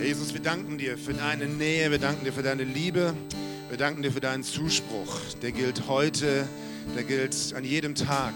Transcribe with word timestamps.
Jesus, 0.00 0.32
wir 0.32 0.40
danken 0.40 0.78
dir 0.78 0.96
für 0.96 1.12
deine 1.12 1.46
Nähe, 1.46 1.90
wir 1.90 1.98
danken 1.98 2.24
dir 2.24 2.32
für 2.32 2.44
deine 2.44 2.62
Liebe, 2.62 3.14
wir 3.68 3.76
danken 3.76 4.00
dir 4.02 4.12
für 4.12 4.20
deinen 4.20 4.44
Zuspruch. 4.44 5.18
Der 5.42 5.50
gilt 5.50 5.88
heute, 5.88 6.46
der 6.94 7.02
gilt 7.02 7.52
an 7.56 7.64
jedem 7.64 7.96
Tag. 7.96 8.34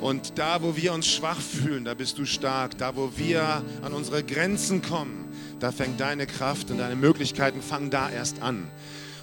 Und 0.00 0.38
da, 0.38 0.62
wo 0.62 0.74
wir 0.74 0.94
uns 0.94 1.06
schwach 1.08 1.40
fühlen, 1.40 1.84
da 1.84 1.92
bist 1.92 2.16
du 2.16 2.24
stark. 2.24 2.78
Da, 2.78 2.96
wo 2.96 3.12
wir 3.16 3.62
an 3.82 3.92
unsere 3.92 4.24
Grenzen 4.24 4.80
kommen, 4.80 5.28
da 5.60 5.72
fängt 5.72 6.00
deine 6.00 6.26
Kraft 6.26 6.70
und 6.70 6.78
deine 6.78 6.96
Möglichkeiten 6.96 7.60
fangen 7.60 7.90
da 7.90 8.10
erst 8.10 8.40
an. 8.40 8.66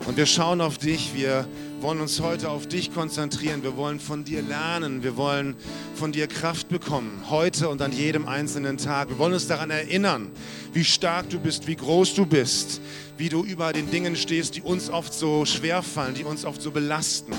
Und 0.05 0.15
wir 0.17 0.25
schauen 0.25 0.61
auf 0.61 0.77
dich, 0.77 1.13
wir 1.13 1.45
wollen 1.81 1.99
uns 1.99 2.21
heute 2.21 2.49
auf 2.49 2.67
dich 2.67 2.93
konzentrieren, 2.93 3.63
wir 3.63 3.75
wollen 3.75 3.99
von 3.99 4.23
dir 4.23 4.41
lernen, 4.41 5.03
wir 5.03 5.17
wollen 5.17 5.55
von 5.95 6.11
dir 6.11 6.27
Kraft 6.27 6.69
bekommen, 6.69 7.23
heute 7.29 7.67
und 7.67 7.81
an 7.81 7.91
jedem 7.91 8.27
einzelnen 8.27 8.77
Tag. 8.77 9.09
Wir 9.09 9.17
wollen 9.17 9.33
uns 9.33 9.47
daran 9.47 9.71
erinnern, 9.71 10.29
wie 10.73 10.83
stark 10.83 11.29
du 11.29 11.39
bist, 11.39 11.67
wie 11.67 11.75
groß 11.75 12.13
du 12.15 12.25
bist, 12.25 12.81
wie 13.17 13.29
du 13.29 13.43
über 13.43 13.73
den 13.73 13.89
Dingen 13.89 14.15
stehst, 14.15 14.55
die 14.55 14.61
uns 14.61 14.89
oft 14.89 15.13
so 15.13 15.45
schwer 15.45 15.81
fallen, 15.81 16.13
die 16.13 16.23
uns 16.23 16.45
oft 16.45 16.61
so 16.61 16.71
belasten. 16.71 17.33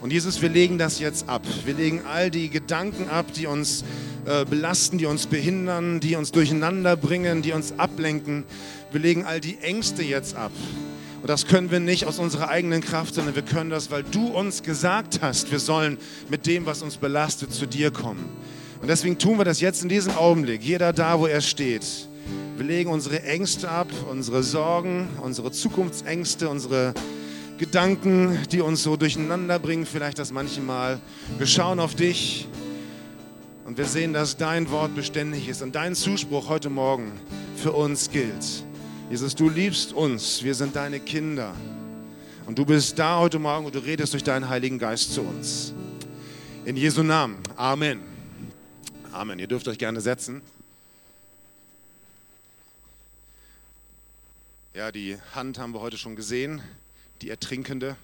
Und 0.00 0.12
Jesus, 0.12 0.42
wir 0.42 0.48
legen 0.48 0.78
das 0.78 0.98
jetzt 0.98 1.28
ab. 1.28 1.42
Wir 1.64 1.74
legen 1.74 2.02
all 2.04 2.30
die 2.30 2.48
Gedanken 2.50 3.08
ab, 3.08 3.32
die 3.34 3.46
uns 3.46 3.84
äh, 4.26 4.44
belasten, 4.44 4.98
die 4.98 5.06
uns 5.06 5.26
behindern, 5.26 6.00
die 6.00 6.16
uns 6.16 6.32
durcheinander 6.32 6.96
bringen, 6.96 7.42
die 7.42 7.52
uns 7.52 7.74
ablenken. 7.78 8.44
Wir 8.90 9.00
legen 9.00 9.24
all 9.24 9.40
die 9.40 9.58
Ängste 9.58 10.02
jetzt 10.02 10.34
ab. 10.34 10.50
Und 11.22 11.28
das 11.30 11.46
können 11.46 11.70
wir 11.70 11.78
nicht 11.78 12.06
aus 12.06 12.18
unserer 12.18 12.48
eigenen 12.48 12.80
Kraft, 12.80 13.14
sondern 13.14 13.36
wir 13.36 13.42
können 13.42 13.70
das, 13.70 13.92
weil 13.92 14.02
du 14.02 14.26
uns 14.26 14.64
gesagt 14.64 15.20
hast, 15.22 15.52
wir 15.52 15.60
sollen 15.60 15.98
mit 16.28 16.46
dem, 16.46 16.66
was 16.66 16.82
uns 16.82 16.96
belastet, 16.96 17.54
zu 17.54 17.66
dir 17.66 17.92
kommen. 17.92 18.28
Und 18.80 18.88
deswegen 18.88 19.18
tun 19.18 19.38
wir 19.38 19.44
das 19.44 19.60
jetzt 19.60 19.84
in 19.84 19.88
diesem 19.88 20.16
Augenblick, 20.16 20.64
jeder 20.64 20.92
da, 20.92 21.20
wo 21.20 21.28
er 21.28 21.40
steht. 21.40 22.08
Wir 22.62 22.68
legen 22.68 22.90
unsere 22.90 23.24
Ängste 23.24 23.68
ab, 23.68 23.88
unsere 24.08 24.44
Sorgen, 24.44 25.08
unsere 25.20 25.50
Zukunftsängste, 25.50 26.48
unsere 26.48 26.94
Gedanken, 27.58 28.38
die 28.52 28.60
uns 28.60 28.84
so 28.84 28.96
durcheinander 28.96 29.58
bringen, 29.58 29.84
vielleicht 29.84 30.20
das 30.20 30.30
manchmal. 30.30 31.00
Wir 31.38 31.48
schauen 31.48 31.80
auf 31.80 31.96
dich 31.96 32.46
und 33.64 33.78
wir 33.78 33.86
sehen, 33.86 34.12
dass 34.12 34.36
dein 34.36 34.70
Wort 34.70 34.94
beständig 34.94 35.48
ist 35.48 35.60
und 35.60 35.74
dein 35.74 35.96
Zuspruch 35.96 36.48
heute 36.48 36.70
Morgen 36.70 37.10
für 37.56 37.72
uns 37.72 38.08
gilt. 38.12 38.62
Jesus, 39.10 39.34
du 39.34 39.48
liebst 39.48 39.92
uns, 39.92 40.44
wir 40.44 40.54
sind 40.54 40.76
deine 40.76 41.00
Kinder. 41.00 41.56
Und 42.46 42.60
du 42.60 42.64
bist 42.64 42.96
da 42.96 43.18
heute 43.18 43.40
Morgen 43.40 43.66
und 43.66 43.74
du 43.74 43.80
redest 43.80 44.12
durch 44.12 44.22
deinen 44.22 44.48
Heiligen 44.48 44.78
Geist 44.78 45.12
zu 45.12 45.22
uns. 45.22 45.74
In 46.64 46.76
Jesu 46.76 47.02
Namen. 47.02 47.38
Amen. 47.56 48.02
Amen. 49.10 49.40
Ihr 49.40 49.48
dürft 49.48 49.66
euch 49.66 49.78
gerne 49.78 50.00
setzen. 50.00 50.42
Ja, 54.74 54.90
die 54.90 55.18
Hand 55.34 55.58
haben 55.58 55.74
wir 55.74 55.80
heute 55.80 55.98
schon 55.98 56.16
gesehen, 56.16 56.62
die 57.20 57.28
Ertrinkende. 57.28 57.94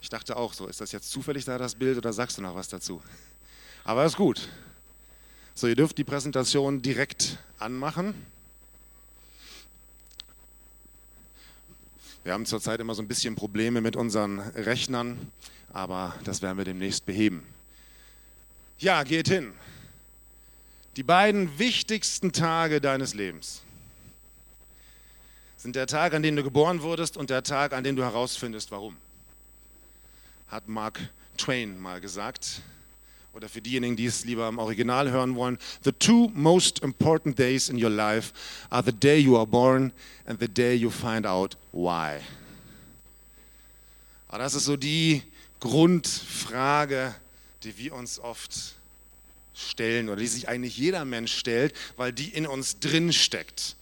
Ich 0.00 0.08
dachte 0.08 0.38
auch 0.38 0.54
so, 0.54 0.66
ist 0.66 0.80
das 0.80 0.90
jetzt 0.92 1.10
zufällig 1.10 1.44
da 1.44 1.58
das 1.58 1.74
Bild 1.74 1.98
oder 1.98 2.14
sagst 2.14 2.38
du 2.38 2.42
noch 2.42 2.54
was 2.54 2.68
dazu? 2.68 3.02
Aber 3.84 4.06
ist 4.06 4.16
gut. 4.16 4.48
So, 5.54 5.66
ihr 5.66 5.76
dürft 5.76 5.98
die 5.98 6.04
Präsentation 6.04 6.80
direkt 6.80 7.36
anmachen. 7.58 8.14
Wir 12.24 12.32
haben 12.32 12.46
zurzeit 12.46 12.80
immer 12.80 12.94
so 12.94 13.02
ein 13.02 13.08
bisschen 13.08 13.34
Probleme 13.34 13.82
mit 13.82 13.96
unseren 13.96 14.38
Rechnern, 14.38 15.30
aber 15.74 16.14
das 16.24 16.40
werden 16.40 16.56
wir 16.56 16.64
demnächst 16.64 17.04
beheben. 17.04 17.46
Ja, 18.78 19.02
geht 19.02 19.28
hin. 19.28 19.52
Die 20.96 21.02
beiden 21.02 21.58
wichtigsten 21.58 22.32
Tage 22.32 22.80
deines 22.80 23.12
Lebens 23.12 23.62
sind 25.60 25.76
der 25.76 25.86
Tag, 25.86 26.14
an 26.14 26.22
dem 26.22 26.36
du 26.36 26.42
geboren 26.42 26.80
wurdest 26.80 27.18
und 27.18 27.28
der 27.28 27.42
Tag, 27.42 27.74
an 27.74 27.84
dem 27.84 27.94
du 27.94 28.02
herausfindest, 28.02 28.70
warum. 28.70 28.96
Hat 30.48 30.66
Mark 30.68 30.98
Twain 31.36 31.78
mal 31.78 32.00
gesagt. 32.00 32.62
Oder 33.34 33.46
für 33.50 33.60
diejenigen, 33.60 33.94
die 33.94 34.06
es 34.06 34.24
lieber 34.24 34.48
im 34.48 34.58
Original 34.58 35.10
hören 35.10 35.36
wollen, 35.36 35.58
the 35.84 35.92
two 35.92 36.30
most 36.34 36.78
important 36.78 37.38
days 37.38 37.68
in 37.68 37.76
your 37.76 37.90
life 37.90 38.32
are 38.70 38.82
the 38.82 38.90
day 38.92 39.18
you 39.18 39.36
are 39.36 39.46
born 39.46 39.92
and 40.24 40.40
the 40.40 40.48
day 40.48 40.74
you 40.74 40.88
find 40.88 41.26
out 41.26 41.58
why. 41.72 42.20
Aber 44.28 44.38
das 44.38 44.54
ist 44.54 44.64
so 44.64 44.78
die 44.78 45.22
Grundfrage, 45.60 47.14
die 47.64 47.76
wir 47.76 47.94
uns 47.94 48.18
oft 48.18 48.74
stellen 49.54 50.08
oder 50.08 50.20
die 50.20 50.26
sich 50.26 50.48
eigentlich 50.48 50.78
jeder 50.78 51.04
Mensch 51.04 51.36
stellt, 51.36 51.74
weil 51.98 52.14
die 52.14 52.30
in 52.30 52.46
uns 52.46 52.78
drin 52.80 53.12
steckt. 53.12 53.76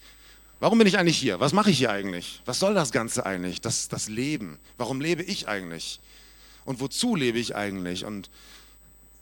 Warum 0.61 0.79
bin 0.79 0.89
ich 0.89 0.99
eigentlich 0.99 1.19
hier? 1.19 1.39
Was 1.39 1.53
mache 1.53 1.71
ich 1.71 1.79
hier 1.79 1.91
eigentlich? 1.91 2.43
Was 2.45 2.59
soll 2.59 2.75
das 2.75 2.91
Ganze 2.91 3.25
eigentlich? 3.25 3.61
Das, 3.61 3.89
das 3.89 4.09
Leben. 4.09 4.59
Warum 4.77 5.01
lebe 5.01 5.23
ich 5.23 5.47
eigentlich? 5.47 6.01
Und 6.65 6.81
wozu 6.81 7.15
lebe 7.15 7.39
ich 7.39 7.55
eigentlich? 7.55 8.05
Und 8.05 8.29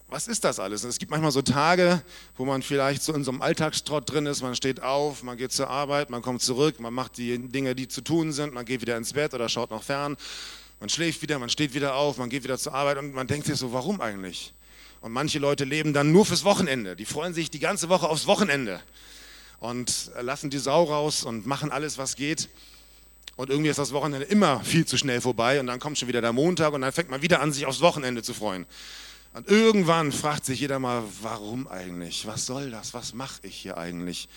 was 0.09 0.29
ist 0.29 0.45
das 0.45 0.61
alles? 0.61 0.85
Es 0.85 0.99
gibt 0.99 1.11
manchmal 1.11 1.33
so 1.33 1.43
Tage, 1.43 2.01
wo 2.39 2.47
man 2.47 2.63
vielleicht 2.63 3.03
so 3.03 3.13
in 3.13 3.23
so 3.23 3.33
einem 3.33 3.43
Alltagstrott 3.43 4.11
drin 4.11 4.25
ist. 4.25 4.41
Man 4.41 4.57
steht 4.57 4.83
auf, 4.83 5.23
man 5.23 5.37
geht 5.37 5.53
zur 5.53 5.69
Arbeit, 5.69 6.09
man 6.09 6.23
kommt 6.23 6.41
zurück, 6.41 6.81
man 6.81 6.95
macht 6.95 7.19
die 7.19 7.39
Dinge, 7.39 7.75
die 7.75 7.87
zu 7.87 8.01
tun 8.01 8.33
sind, 8.33 8.55
man 8.55 8.65
geht 8.65 8.81
wieder 8.81 8.97
ins 8.97 9.13
Bett 9.13 9.35
oder 9.35 9.49
schaut 9.49 9.71
noch 9.71 9.83
fern. 9.83 10.17
Man 10.81 10.89
schläft 10.89 11.21
wieder, 11.21 11.39
man 11.39 11.51
steht 11.51 11.75
wieder 11.75 11.97
auf, 11.97 12.17
man 12.17 12.31
geht 12.31 12.45
wieder 12.45 12.57
zur 12.57 12.73
Arbeit 12.75 12.97
und 12.99 13.15
man 13.15 13.27
denkt 13.27 13.47
sich 13.47 13.57
so, 13.57 13.73
warum 13.73 14.01
eigentlich? 14.01 14.55
Und 15.03 15.13
manche 15.13 15.39
Leute 15.39 15.65
leben 15.65 15.93
dann 15.93 16.13
nur 16.13 16.25
fürs 16.25 16.45
Wochenende. 16.45 16.97
Die 16.97 17.05
freuen 17.05 17.35
sich 17.35 17.51
die 17.51 17.59
ganze 17.59 17.89
Woche 17.91 18.09
aufs 18.09 18.27
Wochenende 18.27 18.81
und 19.61 20.11
lassen 20.21 20.51
die 20.51 20.59
Sau 20.59 20.85
raus 20.85 21.25
und 21.25 21.47
machen 21.47 21.71
alles, 21.71 21.99
was 21.99 22.17
geht. 22.17 22.49
Und 23.37 23.51
irgendwie 23.51 23.71
ist 23.71 23.79
das 23.79 23.93
Wochenende 23.93 24.27
immer 24.27 24.61
viel 24.61 24.87
zu 24.87 24.97
schnell 24.97 25.21
vorbei 25.21 25.61
und 25.61 25.67
dann 25.67 25.79
kommt 25.79 25.99
schon 25.99 26.09
wieder 26.09 26.23
der 26.23 26.33
Montag 26.33 26.73
und 26.73 26.81
dann 26.81 26.93
fängt 26.93 27.11
man 27.11 27.21
wieder 27.23 27.41
an, 27.41 27.53
sich 27.53 27.67
aufs 27.67 27.81
Wochenende 27.81 28.23
zu 28.23 28.33
freuen. 28.33 28.67
Und 29.35 29.49
irgendwann 29.49 30.13
fragt 30.13 30.47
sich 30.47 30.61
jeder 30.61 30.79
mal, 30.79 31.03
warum 31.21 31.69
eigentlich? 31.69 32.27
Was 32.27 32.47
soll 32.47 32.71
das? 32.71 32.95
Was 32.95 33.13
mache 33.13 33.41
ich 33.43 33.55
hier 33.55 33.77
eigentlich? 33.77 34.31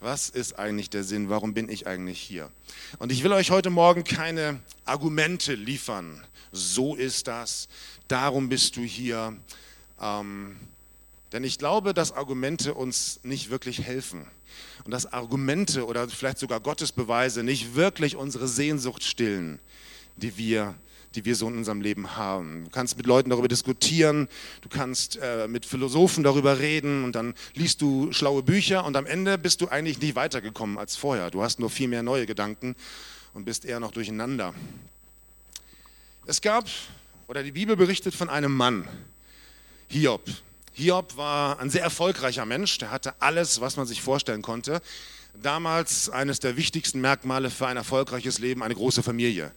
Was 0.00 0.28
ist 0.30 0.58
eigentlich 0.58 0.90
der 0.90 1.04
Sinn? 1.04 1.28
Warum 1.28 1.54
bin 1.54 1.68
ich 1.68 1.86
eigentlich 1.86 2.18
hier? 2.18 2.50
Und 2.98 3.12
ich 3.12 3.22
will 3.22 3.32
euch 3.32 3.52
heute 3.52 3.70
Morgen 3.70 4.02
keine 4.02 4.58
Argumente 4.84 5.54
liefern. 5.54 6.20
So 6.50 6.96
ist 6.96 7.28
das. 7.28 7.68
Darum 8.08 8.48
bist 8.48 8.76
du 8.76 8.80
hier. 8.80 9.36
Ähm, 10.00 10.56
denn 11.32 11.44
ich 11.44 11.58
glaube, 11.58 11.94
dass 11.94 12.10
Argumente 12.10 12.74
uns 12.74 13.20
nicht 13.22 13.50
wirklich 13.50 13.82
helfen. 13.82 14.26
Und 14.84 14.90
dass 14.92 15.12
Argumente 15.12 15.86
oder 15.86 16.08
vielleicht 16.08 16.38
sogar 16.38 16.60
Gottesbeweise 16.60 17.42
nicht 17.42 17.74
wirklich 17.74 18.16
unsere 18.16 18.48
Sehnsucht 18.48 19.02
stillen, 19.04 19.60
die 20.16 20.36
wir 20.36 20.74
die 21.14 21.24
wir 21.24 21.34
so 21.34 21.48
in 21.48 21.56
unserem 21.56 21.80
Leben 21.80 22.16
haben. 22.16 22.64
Du 22.64 22.70
kannst 22.70 22.96
mit 22.96 23.06
Leuten 23.06 23.30
darüber 23.30 23.48
diskutieren, 23.48 24.28
du 24.60 24.68
kannst 24.68 25.18
äh, 25.20 25.48
mit 25.48 25.66
Philosophen 25.66 26.22
darüber 26.22 26.58
reden 26.60 27.04
und 27.04 27.14
dann 27.16 27.34
liest 27.54 27.82
du 27.82 28.12
schlaue 28.12 28.42
Bücher 28.42 28.84
und 28.84 28.96
am 28.96 29.06
Ende 29.06 29.36
bist 29.38 29.60
du 29.60 29.68
eigentlich 29.68 30.00
nicht 30.00 30.14
weitergekommen 30.14 30.78
als 30.78 30.96
vorher. 30.96 31.30
Du 31.30 31.42
hast 31.42 31.58
nur 31.58 31.70
viel 31.70 31.88
mehr 31.88 32.02
neue 32.02 32.26
Gedanken 32.26 32.76
und 33.34 33.44
bist 33.44 33.64
eher 33.64 33.80
noch 33.80 33.90
durcheinander. 33.90 34.54
Es 36.26 36.40
gab, 36.40 36.66
oder 37.26 37.42
die 37.42 37.52
Bibel 37.52 37.76
berichtet 37.76 38.14
von 38.14 38.28
einem 38.28 38.56
Mann, 38.56 38.86
Hiob. 39.88 40.22
Hiob 40.72 41.16
war 41.16 41.58
ein 41.58 41.70
sehr 41.70 41.82
erfolgreicher 41.82 42.46
Mensch, 42.46 42.78
der 42.78 42.90
hatte 42.90 43.14
alles, 43.20 43.60
was 43.60 43.76
man 43.76 43.86
sich 43.86 44.02
vorstellen 44.02 44.42
konnte. 44.42 44.80
Damals 45.34 46.08
eines 46.08 46.40
der 46.40 46.56
wichtigsten 46.56 47.00
Merkmale 47.00 47.50
für 47.50 47.66
ein 47.66 47.76
erfolgreiches 47.76 48.38
Leben, 48.38 48.62
eine 48.62 48.74
große 48.74 49.02
Familie. 49.02 49.52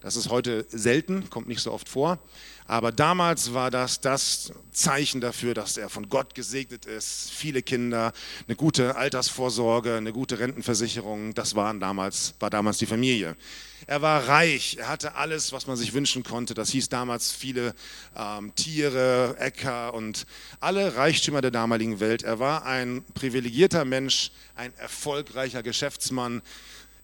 Das 0.00 0.16
ist 0.16 0.30
heute 0.30 0.66
selten, 0.68 1.30
kommt 1.30 1.48
nicht 1.48 1.60
so 1.60 1.72
oft 1.72 1.88
vor. 1.88 2.18
Aber 2.68 2.90
damals 2.90 3.54
war 3.54 3.70
das 3.70 4.00
das 4.00 4.52
Zeichen 4.72 5.20
dafür, 5.20 5.54
dass 5.54 5.76
er 5.76 5.88
von 5.88 6.08
Gott 6.08 6.34
gesegnet 6.34 6.84
ist. 6.84 7.30
Viele 7.30 7.62
Kinder, 7.62 8.12
eine 8.46 8.56
gute 8.56 8.96
Altersvorsorge, 8.96 9.94
eine 9.94 10.12
gute 10.12 10.38
Rentenversicherung, 10.38 11.34
das 11.34 11.54
waren 11.54 11.78
damals, 11.78 12.34
war 12.40 12.50
damals 12.50 12.78
die 12.78 12.86
Familie. 12.86 13.36
Er 13.86 14.02
war 14.02 14.26
reich, 14.26 14.78
er 14.80 14.88
hatte 14.88 15.14
alles, 15.14 15.52
was 15.52 15.68
man 15.68 15.76
sich 15.76 15.92
wünschen 15.92 16.24
konnte. 16.24 16.54
Das 16.54 16.70
hieß 16.70 16.88
damals 16.88 17.30
viele 17.30 17.72
ähm, 18.16 18.52
Tiere, 18.56 19.36
Äcker 19.38 19.94
und 19.94 20.26
alle 20.58 20.96
Reichtümer 20.96 21.40
der 21.40 21.52
damaligen 21.52 22.00
Welt. 22.00 22.24
Er 22.24 22.40
war 22.40 22.66
ein 22.66 23.04
privilegierter 23.14 23.84
Mensch, 23.84 24.32
ein 24.56 24.72
erfolgreicher 24.78 25.62
Geschäftsmann 25.62 26.42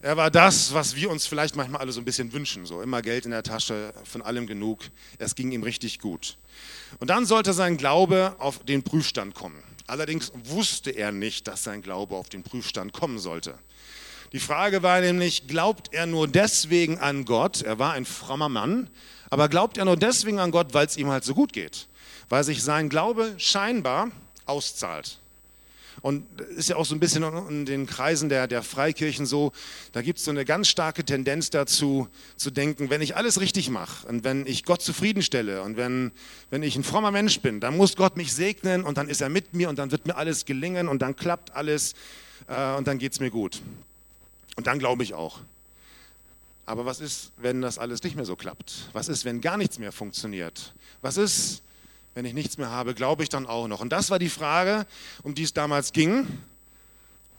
er 0.02 0.16
war 0.16 0.32
das, 0.32 0.74
was 0.74 0.96
wir 0.96 1.10
uns 1.10 1.26
vielleicht 1.26 1.54
manchmal 1.54 1.80
alle 1.80 1.92
so 1.92 2.00
ein 2.00 2.04
bisschen 2.04 2.32
wünschen. 2.32 2.66
So 2.66 2.82
immer 2.82 3.02
Geld 3.02 3.24
in 3.24 3.30
der 3.30 3.44
Tasche, 3.44 3.94
von 4.04 4.20
allem 4.20 4.48
genug. 4.48 4.80
Es 5.18 5.36
ging 5.36 5.52
ihm 5.52 5.62
richtig 5.62 6.00
gut. 6.00 6.36
Und 6.98 7.08
dann 7.08 7.24
sollte 7.24 7.52
sein 7.52 7.76
Glaube 7.76 8.34
auf 8.38 8.64
den 8.64 8.82
Prüfstand 8.82 9.34
kommen. 9.34 9.62
Allerdings 9.86 10.32
wusste 10.44 10.90
er 10.90 11.12
nicht, 11.12 11.46
dass 11.46 11.62
sein 11.62 11.82
Glaube 11.82 12.16
auf 12.16 12.28
den 12.28 12.42
Prüfstand 12.42 12.92
kommen 12.92 13.20
sollte. 13.20 13.54
Die 14.32 14.40
Frage 14.40 14.82
war 14.82 15.00
nämlich, 15.00 15.46
glaubt 15.46 15.92
er 15.92 16.06
nur 16.06 16.26
deswegen 16.26 16.98
an 16.98 17.24
Gott? 17.24 17.62
Er 17.62 17.78
war 17.78 17.92
ein 17.92 18.04
frommer 18.04 18.48
Mann, 18.48 18.90
aber 19.30 19.48
glaubt 19.48 19.78
er 19.78 19.84
nur 19.84 19.96
deswegen 19.96 20.40
an 20.40 20.50
Gott, 20.50 20.74
weil 20.74 20.86
es 20.86 20.96
ihm 20.96 21.10
halt 21.10 21.22
so 21.22 21.34
gut 21.34 21.52
geht? 21.52 21.86
Weil 22.28 22.42
sich 22.42 22.62
sein 22.62 22.88
Glaube 22.88 23.34
scheinbar 23.36 24.10
auszahlt. 24.46 25.18
Und 26.00 26.26
ist 26.56 26.68
ja 26.68 26.76
auch 26.76 26.86
so 26.86 26.94
ein 26.94 27.00
bisschen 27.00 27.22
in 27.48 27.66
den 27.66 27.86
Kreisen 27.86 28.28
der, 28.28 28.46
der 28.46 28.62
Freikirchen 28.62 29.26
so, 29.26 29.52
da 29.92 30.02
gibt 30.02 30.18
es 30.18 30.24
so 30.24 30.30
eine 30.30 30.44
ganz 30.44 30.68
starke 30.68 31.04
Tendenz 31.04 31.50
dazu, 31.50 32.08
zu 32.36 32.50
denken, 32.50 32.90
wenn 32.90 33.02
ich 33.02 33.16
alles 33.16 33.40
richtig 33.40 33.68
mache 33.68 34.06
und 34.08 34.24
wenn 34.24 34.46
ich 34.46 34.64
Gott 34.64 34.82
zufriedenstelle 34.82 35.62
und 35.62 35.76
wenn, 35.76 36.12
wenn 36.50 36.62
ich 36.62 36.76
ein 36.76 36.84
frommer 36.84 37.10
Mensch 37.10 37.40
bin, 37.40 37.60
dann 37.60 37.76
muss 37.76 37.96
Gott 37.96 38.16
mich 38.16 38.32
segnen 38.32 38.84
und 38.84 38.96
dann 38.96 39.08
ist 39.08 39.20
er 39.20 39.28
mit 39.28 39.54
mir 39.54 39.68
und 39.68 39.78
dann 39.78 39.90
wird 39.90 40.06
mir 40.06 40.16
alles 40.16 40.44
gelingen 40.44 40.88
und 40.88 41.02
dann 41.02 41.14
klappt 41.14 41.54
alles 41.54 41.94
äh, 42.48 42.74
und 42.76 42.86
dann 42.86 42.98
geht 42.98 43.12
es 43.12 43.20
mir 43.20 43.30
gut. 43.30 43.60
Und 44.56 44.66
dann 44.66 44.78
glaube 44.78 45.02
ich 45.02 45.14
auch. 45.14 45.40
Aber 46.64 46.86
was 46.86 47.00
ist, 47.00 47.32
wenn 47.36 47.60
das 47.60 47.78
alles 47.78 48.02
nicht 48.02 48.16
mehr 48.16 48.24
so 48.24 48.36
klappt? 48.36 48.88
Was 48.92 49.08
ist, 49.08 49.24
wenn 49.24 49.40
gar 49.40 49.56
nichts 49.56 49.78
mehr 49.78 49.92
funktioniert? 49.92 50.72
Was 51.00 51.16
ist, 51.16 51.62
wenn 52.14 52.24
ich 52.24 52.34
nichts 52.34 52.58
mehr 52.58 52.70
habe? 52.70 52.94
Glaube 52.94 53.22
ich 53.22 53.28
dann 53.28 53.46
auch 53.46 53.68
noch? 53.68 53.80
Und 53.80 53.90
das 53.90 54.10
war 54.10 54.18
die 54.18 54.28
Frage, 54.28 54.86
um 55.22 55.34
die 55.34 55.42
es 55.42 55.52
damals 55.52 55.92
ging, 55.92 56.26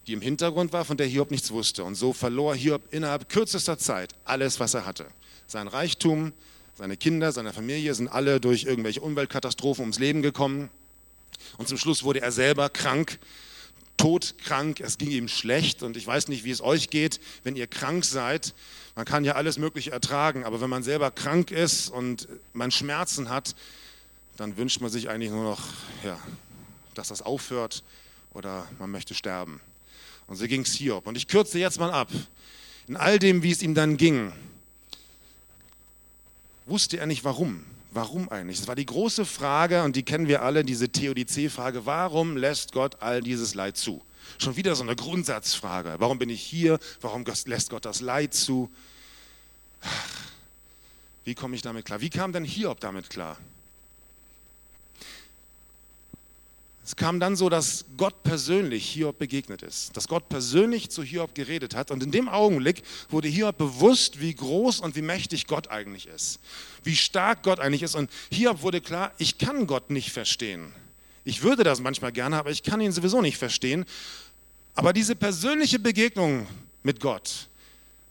die 0.08 0.14
im 0.14 0.22
Hintergrund 0.22 0.74
war, 0.74 0.86
von 0.86 0.98
der 0.98 1.08
Hiob 1.08 1.32
nichts 1.32 1.52
wusste. 1.52 1.84
Und 1.84 1.96
so 1.96 2.14
verlor 2.14 2.56
Hiob 2.56 2.82
innerhalb 2.92 3.30
kürzester 3.30 3.78
Zeit 3.78 4.14
alles, 4.26 4.60
was 4.60 4.74
er 4.74 4.86
hatte. 4.86 5.06
Sein 5.48 5.68
Reichtum, 5.68 6.34
seine 6.76 6.98
Kinder, 6.98 7.32
seine 7.32 7.54
Familie 7.54 7.94
sind 7.94 8.08
alle 8.08 8.40
durch 8.40 8.64
irgendwelche 8.64 9.02
Umweltkatastrophen 9.02 9.84
ums 9.84 10.00
Leben 10.00 10.22
gekommen. 10.22 10.70
Und 11.58 11.68
zum 11.68 11.78
Schluss 11.78 12.04
wurde 12.04 12.22
er 12.22 12.32
selber 12.32 12.70
krank 12.70 13.20
todkrank, 13.98 14.82
es 14.82 14.98
ging 14.98 15.12
ihm 15.12 15.28
schlecht 15.28 15.84
und 15.84 15.96
ich 15.96 16.06
weiß 16.06 16.28
nicht, 16.28 16.44
wie 16.44 16.52
es 16.52 16.62
euch 16.62 16.90
geht, 16.90 17.20
wenn 17.44 17.56
ihr 17.56 17.68
krank 17.68 18.04
seid. 18.04 18.54
Man 18.96 19.06
kann 19.06 19.24
ja 19.24 19.36
alles 19.36 19.58
Mögliche 19.58 19.92
ertragen, 19.92 20.44
aber 20.44 20.62
wenn 20.62 20.70
man 20.70 20.84
selber 20.84 21.10
krank 21.12 21.52
ist 21.52 21.90
und 21.90 22.28
man 22.54 22.72
Schmerzen 22.72 23.30
hat, 23.30 23.56
dann 24.38 24.58
wünscht 24.58 24.82
man 24.82 24.90
sich 24.90 25.10
eigentlich 25.10 25.32
nur 25.32 25.44
noch, 25.44 25.62
ja, 26.04 26.18
dass 26.96 27.10
das 27.10 27.22
aufhört 27.22 27.84
oder 28.34 28.68
man 28.80 28.92
möchte 28.92 29.14
sterben. 29.14 29.62
Und 30.28 30.38
so 30.38 30.48
ging 30.48 30.62
es 30.62 30.74
Hiob. 30.74 31.08
Und 31.08 31.18
ich 31.18 31.28
kürze 31.28 31.60
jetzt 31.60 31.80
mal 31.80 31.92
ab. 31.92 32.10
In 32.88 32.98
all 32.98 33.20
dem, 33.20 33.44
wie 33.44 33.52
es 33.52 33.62
ihm 33.62 33.76
dann 33.76 33.98
ging, 33.98 34.34
wusste 36.66 36.98
er 36.98 37.06
nicht 37.06 37.24
warum. 37.24 37.66
Warum 37.92 38.28
eigentlich? 38.30 38.58
Das 38.58 38.68
war 38.68 38.76
die 38.76 38.88
große 38.88 39.26
Frage 39.26 39.84
und 39.84 39.96
die 39.96 40.04
kennen 40.04 40.28
wir 40.28 40.42
alle, 40.42 40.64
diese 40.64 40.90
Theodizee-Frage. 40.90 41.86
Warum 41.86 42.38
lässt 42.38 42.72
Gott 42.72 43.02
all 43.02 43.22
dieses 43.22 43.54
Leid 43.54 43.78
zu? 43.78 44.02
Schon 44.40 44.56
wieder 44.56 44.76
so 44.76 44.84
eine 44.84 44.96
Grundsatzfrage. 44.96 45.96
Warum 46.00 46.18
bin 46.18 46.30
ich 46.30 46.42
hier? 46.42 46.80
Warum 47.02 47.24
lässt 47.46 47.70
Gott 47.70 47.86
das 47.86 48.02
Leid 48.02 48.34
zu? 48.34 48.72
Wie 51.24 51.36
komme 51.36 51.56
ich 51.56 51.62
damit 51.62 51.86
klar? 51.86 52.02
Wie 52.02 52.10
kam 52.10 52.34
denn 52.34 52.44
Hiob 52.44 52.80
damit 52.80 53.10
klar? 53.10 53.38
Es 56.86 56.98
kam 56.98 57.20
dann 57.22 57.38
so, 57.38 57.48
dass 57.48 57.86
Gott 57.96 58.24
persönlich 58.24 58.90
Hiob 58.90 59.18
begegnet 59.18 59.62
ist, 59.62 59.96
dass 59.96 60.08
Gott 60.08 60.28
persönlich 60.28 60.90
zu 60.90 61.02
Hiob 61.02 61.34
geredet 61.34 61.76
hat. 61.76 61.92
Und 61.92 62.04
in 62.04 62.12
dem 62.12 62.28
Augenblick 62.28 62.84
wurde 63.10 63.30
Hiob 63.30 63.58
bewusst, 63.58 64.20
wie 64.20 64.34
groß 64.34 64.82
und 64.82 64.96
wie 64.98 65.02
mächtig 65.02 65.48
Gott 65.48 65.70
eigentlich 65.70 66.08
ist, 66.08 66.40
wie 66.84 66.98
stark 66.98 67.44
Gott 67.44 67.62
eigentlich 67.62 67.84
ist. 67.84 67.96
Und 67.96 68.12
Hiob 68.32 68.62
wurde 68.62 68.82
klar, 68.82 69.14
ich 69.18 69.38
kann 69.38 69.66
Gott 69.66 69.92
nicht 69.92 70.12
verstehen. 70.12 70.74
Ich 71.24 71.42
würde 71.42 71.64
das 71.64 71.80
manchmal 71.80 72.12
gerne, 72.12 72.38
aber 72.38 72.52
ich 72.52 72.64
kann 72.64 72.82
ihn 72.82 72.92
sowieso 72.92 73.22
nicht 73.22 73.38
verstehen. 73.38 73.86
Aber 74.76 74.92
diese 74.92 75.16
persönliche 75.16 75.80
Begegnung 75.80 76.48
mit 76.82 77.00
Gott, 77.00 77.48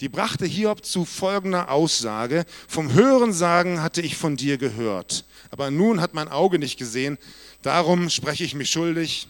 die 0.02 0.10
brachte 0.10 0.44
Hiob 0.44 0.84
zu 0.84 1.06
folgender 1.06 1.70
Aussage, 1.70 2.44
vom 2.68 2.92
Hörensagen 2.92 3.82
hatte 3.82 4.02
ich 4.02 4.16
von 4.18 4.36
dir 4.36 4.58
gehört, 4.58 5.24
aber 5.50 5.70
nun 5.70 6.02
hat 6.02 6.12
mein 6.12 6.28
Auge 6.28 6.58
nicht 6.58 6.78
gesehen, 6.78 7.16
Darum 7.62 8.10
spreche 8.10 8.42
ich 8.42 8.54
mich 8.54 8.70
schuldig 8.70 9.28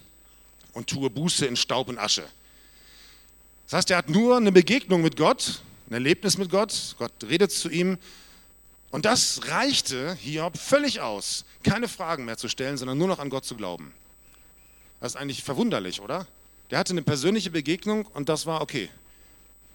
und 0.72 0.88
tue 0.88 1.10
Buße 1.10 1.44
in 1.44 1.54
Staub 1.54 1.88
und 1.88 1.98
Asche. 1.98 2.24
Das 3.66 3.74
heißt, 3.74 3.90
er 3.90 3.98
hat 3.98 4.08
nur 4.08 4.38
eine 4.38 4.52
Begegnung 4.52 5.02
mit 5.02 5.16
Gott, 5.16 5.62
ein 5.88 5.94
Erlebnis 5.94 6.38
mit 6.38 6.50
Gott, 6.50 6.96
Gott 6.98 7.12
redet 7.28 7.52
zu 7.52 7.68
ihm 7.68 7.98
und 8.90 9.04
das 9.04 9.48
reichte 9.48 10.14
Hiob 10.14 10.56
völlig 10.56 11.00
aus, 11.00 11.44
keine 11.62 11.88
Fragen 11.88 12.24
mehr 12.24 12.38
zu 12.38 12.48
stellen, 12.48 12.78
sondern 12.78 12.96
nur 12.96 13.08
noch 13.08 13.18
an 13.18 13.28
Gott 13.28 13.44
zu 13.44 13.54
glauben. 13.54 13.92
Das 15.00 15.12
ist 15.12 15.20
eigentlich 15.20 15.42
verwunderlich, 15.42 16.00
oder? 16.00 16.26
Der 16.70 16.78
hatte 16.78 16.92
eine 16.92 17.02
persönliche 17.02 17.50
Begegnung 17.50 18.06
und 18.06 18.30
das 18.30 18.46
war 18.46 18.62
okay 18.62 18.88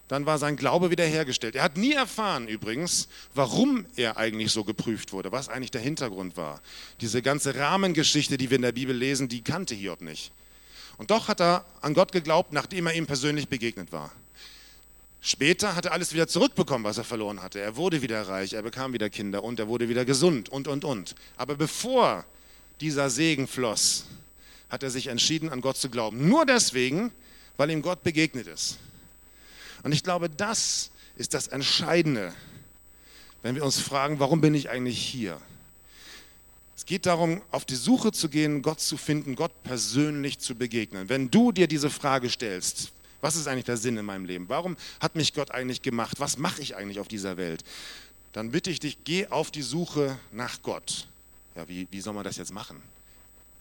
dann 0.07 0.25
war 0.25 0.37
sein 0.37 0.55
Glaube 0.55 0.89
wiederhergestellt. 0.89 1.55
Er 1.55 1.63
hat 1.63 1.77
nie 1.77 1.93
erfahren 1.93 2.47
übrigens, 2.47 3.09
warum 3.33 3.85
er 3.95 4.17
eigentlich 4.17 4.51
so 4.51 4.63
geprüft 4.63 5.11
wurde, 5.11 5.31
was 5.31 5.49
eigentlich 5.49 5.71
der 5.71 5.81
Hintergrund 5.81 6.37
war. 6.37 6.61
Diese 7.01 7.21
ganze 7.21 7.55
Rahmengeschichte, 7.55 8.37
die 8.37 8.49
wir 8.49 8.55
in 8.55 8.61
der 8.61 8.71
Bibel 8.71 8.95
lesen, 8.95 9.27
die 9.27 9.41
kannte 9.41 9.75
Hiob 9.75 10.01
nicht. 10.01 10.31
Und 10.97 11.11
doch 11.11 11.27
hat 11.27 11.41
er 11.41 11.65
an 11.81 11.93
Gott 11.93 12.11
geglaubt, 12.11 12.53
nachdem 12.53 12.87
er 12.87 12.93
ihm 12.93 13.05
persönlich 13.05 13.49
begegnet 13.49 13.91
war. 13.91 14.11
Später 15.19 15.75
hat 15.75 15.85
er 15.85 15.91
alles 15.91 16.13
wieder 16.13 16.27
zurückbekommen, 16.27 16.85
was 16.85 16.97
er 16.97 17.03
verloren 17.03 17.41
hatte. 17.41 17.59
Er 17.59 17.75
wurde 17.75 18.01
wieder 18.01 18.21
reich, 18.27 18.53
er 18.53 18.61
bekam 18.61 18.93
wieder 18.93 19.09
Kinder 19.09 19.43
und 19.43 19.59
er 19.59 19.67
wurde 19.67 19.89
wieder 19.89 20.05
gesund 20.05 20.47
und, 20.47 20.67
und, 20.67 20.85
und. 20.85 21.15
Aber 21.35 21.55
bevor 21.55 22.23
dieser 22.79 23.09
Segen 23.09 23.47
floss, 23.47 24.05
hat 24.69 24.83
er 24.83 24.89
sich 24.89 25.07
entschieden, 25.07 25.49
an 25.49 25.61
Gott 25.61 25.77
zu 25.77 25.89
glauben. 25.89 26.29
Nur 26.29 26.45
deswegen, 26.45 27.11
weil 27.57 27.71
ihm 27.71 27.81
Gott 27.81 28.03
begegnet 28.03 28.47
ist. 28.47 28.77
Und 29.87 29.93
ich 29.93 30.03
glaube, 30.03 30.29
das 30.29 30.91
ist 31.15 31.33
das 31.33 31.47
Entscheidende, 31.47 32.33
wenn 33.41 33.55
wir 33.55 33.63
uns 33.63 33.79
fragen, 33.79 34.19
warum 34.19 34.41
bin 34.41 34.53
ich 34.53 34.69
eigentlich 34.69 34.99
hier? 34.99 35.39
Es 36.75 36.85
geht 36.85 37.05
darum, 37.05 37.41
auf 37.51 37.63
die 37.63 37.77
Suche 37.77 38.11
zu 38.11 38.27
gehen, 38.27 38.61
Gott 38.61 38.81
zu 38.81 38.97
finden, 38.97 39.37
Gott 39.37 39.63
persönlich 39.63 40.39
zu 40.39 40.55
begegnen. 40.55 41.07
Wenn 41.07 41.31
du 41.31 41.53
dir 41.53 41.67
diese 41.67 41.89
Frage 41.89 42.29
stellst, 42.29 42.91
was 43.21 43.37
ist 43.37 43.47
eigentlich 43.47 43.63
der 43.63 43.77
Sinn 43.77 43.95
in 43.95 44.03
meinem 44.03 44.25
Leben? 44.25 44.49
Warum 44.49 44.75
hat 44.99 45.15
mich 45.15 45.33
Gott 45.33 45.51
eigentlich 45.51 45.81
gemacht? 45.81 46.19
Was 46.19 46.37
mache 46.37 46.61
ich 46.61 46.75
eigentlich 46.75 46.99
auf 46.99 47.07
dieser 47.07 47.37
Welt? 47.37 47.63
Dann 48.33 48.51
bitte 48.51 48.69
ich 48.69 48.81
dich, 48.81 48.97
geh 49.05 49.27
auf 49.27 49.51
die 49.51 49.61
Suche 49.61 50.19
nach 50.33 50.61
Gott. 50.63 51.07
Ja, 51.55 51.65
wie, 51.69 51.87
wie 51.91 52.01
soll 52.01 52.13
man 52.13 52.25
das 52.25 52.35
jetzt 52.35 52.51
machen? 52.51 52.83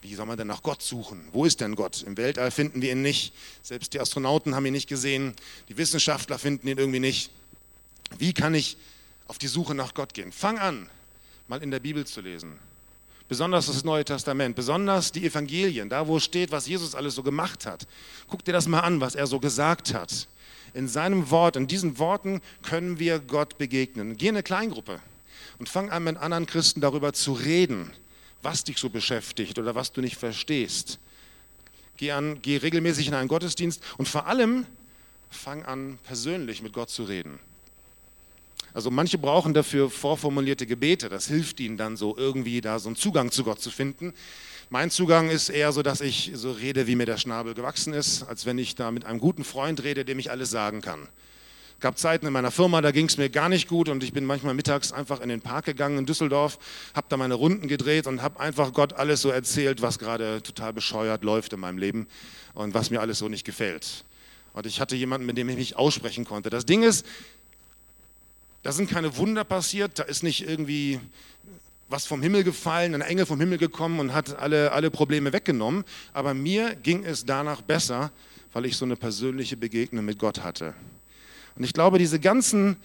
Wie 0.09 0.15
soll 0.15 0.27
man 0.27 0.39
denn 0.39 0.47
nach 0.47 0.63
Gott 0.63 0.83
suchen? 0.83 1.27
Wo 1.33 1.45
ist 1.45 1.61
denn 1.61 1.75
Gott? 1.75 2.03
Im 2.03 2.17
Weltall 2.17 2.53
finden 2.53 2.81
wir 2.81 2.93
ihn 2.93 3.03
nicht. 3.03 3.35
Selbst 3.63 3.93
die 3.93 3.99
Astronauten 3.99 4.55
haben 4.55 4.65
ihn 4.65 4.73
nicht 4.73 4.89
gesehen. 4.89 5.35
Die 5.69 5.77
Wissenschaftler 5.77 6.39
finden 6.39 6.69
ihn 6.69 6.79
irgendwie 6.79 7.01
nicht. 7.01 7.31
Wie 8.17 8.33
kann 8.33 8.55
ich 8.55 8.77
auf 9.27 9.39
die 9.39 9.49
Suche 9.49 9.75
nach 9.75 9.95
Gott 9.95 10.15
gehen? 10.15 10.31
Fang 10.31 10.59
an, 10.59 10.89
mal 11.49 11.61
in 11.61 11.73
der 11.73 11.81
Bibel 11.81 12.07
zu 12.07 12.21
lesen. 12.21 12.57
Besonders 13.29 13.67
das 13.67 13.83
Neue 13.83 14.05
Testament, 14.05 14.55
besonders 14.55 15.11
die 15.11 15.27
Evangelien, 15.27 15.89
da 15.89 16.07
wo 16.07 16.21
steht, 16.21 16.53
was 16.53 16.69
Jesus 16.69 16.95
alles 16.95 17.17
so 17.17 17.25
gemacht 17.25 17.67
hat. 17.67 17.89
Guck 18.29 18.45
dir 18.45 18.53
das 18.53 18.69
mal 18.69 18.81
an, 18.81 19.01
was 19.01 19.17
er 19.17 19.27
so 19.27 19.41
gesagt 19.41 19.93
hat. 19.93 20.29
In 20.73 20.87
seinem 20.87 21.31
Wort, 21.31 21.57
in 21.57 21.67
diesen 21.67 21.99
Worten 21.99 22.41
können 22.63 23.01
wir 23.01 23.19
Gott 23.19 23.59
begegnen. 23.59 24.17
Geh 24.17 24.29
in 24.29 24.37
eine 24.37 24.45
Kleingruppe 24.45 25.01
und 25.59 25.69
fang 25.69 25.91
an, 25.91 26.05
mit 26.05 26.17
anderen 26.17 26.47
Christen 26.47 26.81
darüber 26.81 27.13
zu 27.13 27.33
reden 27.33 27.91
was 28.43 28.65
dich 28.65 28.79
so 28.79 28.89
beschäftigt 28.89 29.59
oder 29.59 29.75
was 29.75 29.93
du 29.93 30.01
nicht 30.01 30.17
verstehst. 30.17 30.99
Geh, 31.97 32.13
an, 32.13 32.41
geh 32.43 32.59
regelmäßig 32.59 33.09
in 33.09 33.15
einen 33.15 33.29
Gottesdienst 33.29 33.83
und 33.97 34.09
vor 34.09 34.27
allem 34.27 34.67
fang 35.31 35.65
an, 35.65 35.99
persönlich 36.05 36.63
mit 36.63 36.73
Gott 36.73 36.91
zu 36.91 37.05
reden. 37.05 37.39
Also 38.75 38.91
manche 38.91 39.17
brauchen 39.17 39.55
dafür 39.55 39.91
vorformulierte 39.91 40.67
Gebete, 40.67 41.09
das 41.09 41.29
hilft 41.29 41.61
ihnen 41.61 41.79
dann 41.79 41.97
so 41.97 42.17
irgendwie 42.17 42.61
da 42.61 42.79
so 42.79 42.89
einen 42.89 42.97
Zugang 42.97 43.31
zu 43.31 43.43
Gott 43.43 43.61
zu 43.61 43.71
finden. 43.71 44.13
Mein 44.69 44.91
Zugang 44.91 45.31
ist 45.31 45.49
eher 45.49 45.73
so, 45.73 45.83
dass 45.83 46.01
ich 46.01 46.33
so 46.35 46.53
rede, 46.53 46.87
wie 46.87 46.97
mir 46.97 47.07
der 47.07 47.17
Schnabel 47.17 47.55
gewachsen 47.55 47.95
ist, 47.95 48.25
als 48.25 48.45
wenn 48.45 48.59
ich 48.59 48.75
da 48.75 48.91
mit 48.91 49.05
einem 49.05 49.21
guten 49.21 49.45
Freund 49.45 49.83
rede, 49.83 50.05
dem 50.05 50.19
ich 50.19 50.31
alles 50.31 50.51
sagen 50.51 50.83
kann 50.83 51.09
gab 51.81 51.99
Zeiten 51.99 52.27
in 52.27 52.33
meiner 52.33 52.51
Firma, 52.51 52.81
da 52.81 52.91
ging 52.91 53.07
es 53.07 53.19
mir 53.19 53.29
gar 53.29 53.49
nicht 53.49 53.69
gut 53.69 53.89
und 53.89 54.03
ich 54.03 54.13
bin 54.13 54.25
manchmal 54.25 54.55
mittags 54.55 54.93
einfach 54.93 55.21
in 55.21 55.29
den 55.29 55.41
Park 55.41 55.67
gegangen 55.67 55.99
in 55.99 56.07
Düsseldorf, 56.07 56.59
habe 56.95 57.07
da 57.11 57.17
meine 57.17 57.35
Runden 57.35 57.69
gedreht 57.69 58.07
und 58.07 58.23
habe 58.23 58.41
einfach 58.41 58.73
Gott 58.73 58.95
alles 58.95 59.21
so 59.21 59.31
erzählt, 59.31 59.83
was 59.83 59.99
gerade 59.99 60.43
total 60.43 60.73
bescheuert 60.73 61.23
läuft 61.23 61.53
in 61.53 61.61
meinem 61.61 61.79
Leben 61.79 62.07
und 62.55 62.75
was 62.75 62.91
mir 62.91 63.01
alles 63.01 63.19
so 63.19 63.29
nicht 63.29 63.45
gefällt. 63.45 64.05
Und 64.55 64.65
ich 64.67 64.81
hatte 64.81 64.97
jemanden, 64.97 65.27
mit 65.27 65.37
dem 65.37 65.49
ich 65.51 65.57
mich 65.57 65.77
aussprechen 65.77 66.25
konnte. 66.25 66.49
Das 66.49 66.65
Ding 66.65 66.83
ist, 66.83 67.05
da 68.63 68.73
sind 68.73 68.91
keine 68.91 69.17
Wunder 69.19 69.45
passiert, 69.45 69.99
da 69.99 70.03
ist 70.05 70.23
nicht 70.23 70.49
irgendwie 70.49 70.99
was 71.89 72.07
vom 72.07 72.23
Himmel 72.23 72.43
gefallen, 72.43 72.95
ein 72.95 73.01
Engel 73.01 73.27
vom 73.27 73.39
Himmel 73.39 73.59
gekommen 73.59 74.01
und 74.01 74.13
hat 74.13 74.39
alle, 74.39 74.73
alle 74.73 74.91
Probleme 74.91 75.33
weggenommen. 75.33 75.85
Aber 76.13 76.35
mir 76.35 76.75
ging 76.75 77.05
es 77.05 77.25
danach 77.25 77.61
besser, 77.61 78.11
weil 78.53 78.65
ich 78.65 78.77
so 78.77 78.85
eine 78.85 78.97
persönliche 78.97 79.57
Begegnung 79.57 80.05
mit 80.05 80.19
Gott 80.19 80.43
hatte. 80.43 80.75
Und 81.57 81.65
ich 81.65 81.73
glaube, 81.73 81.99
diese 81.99 82.21
ganzen 82.21 82.77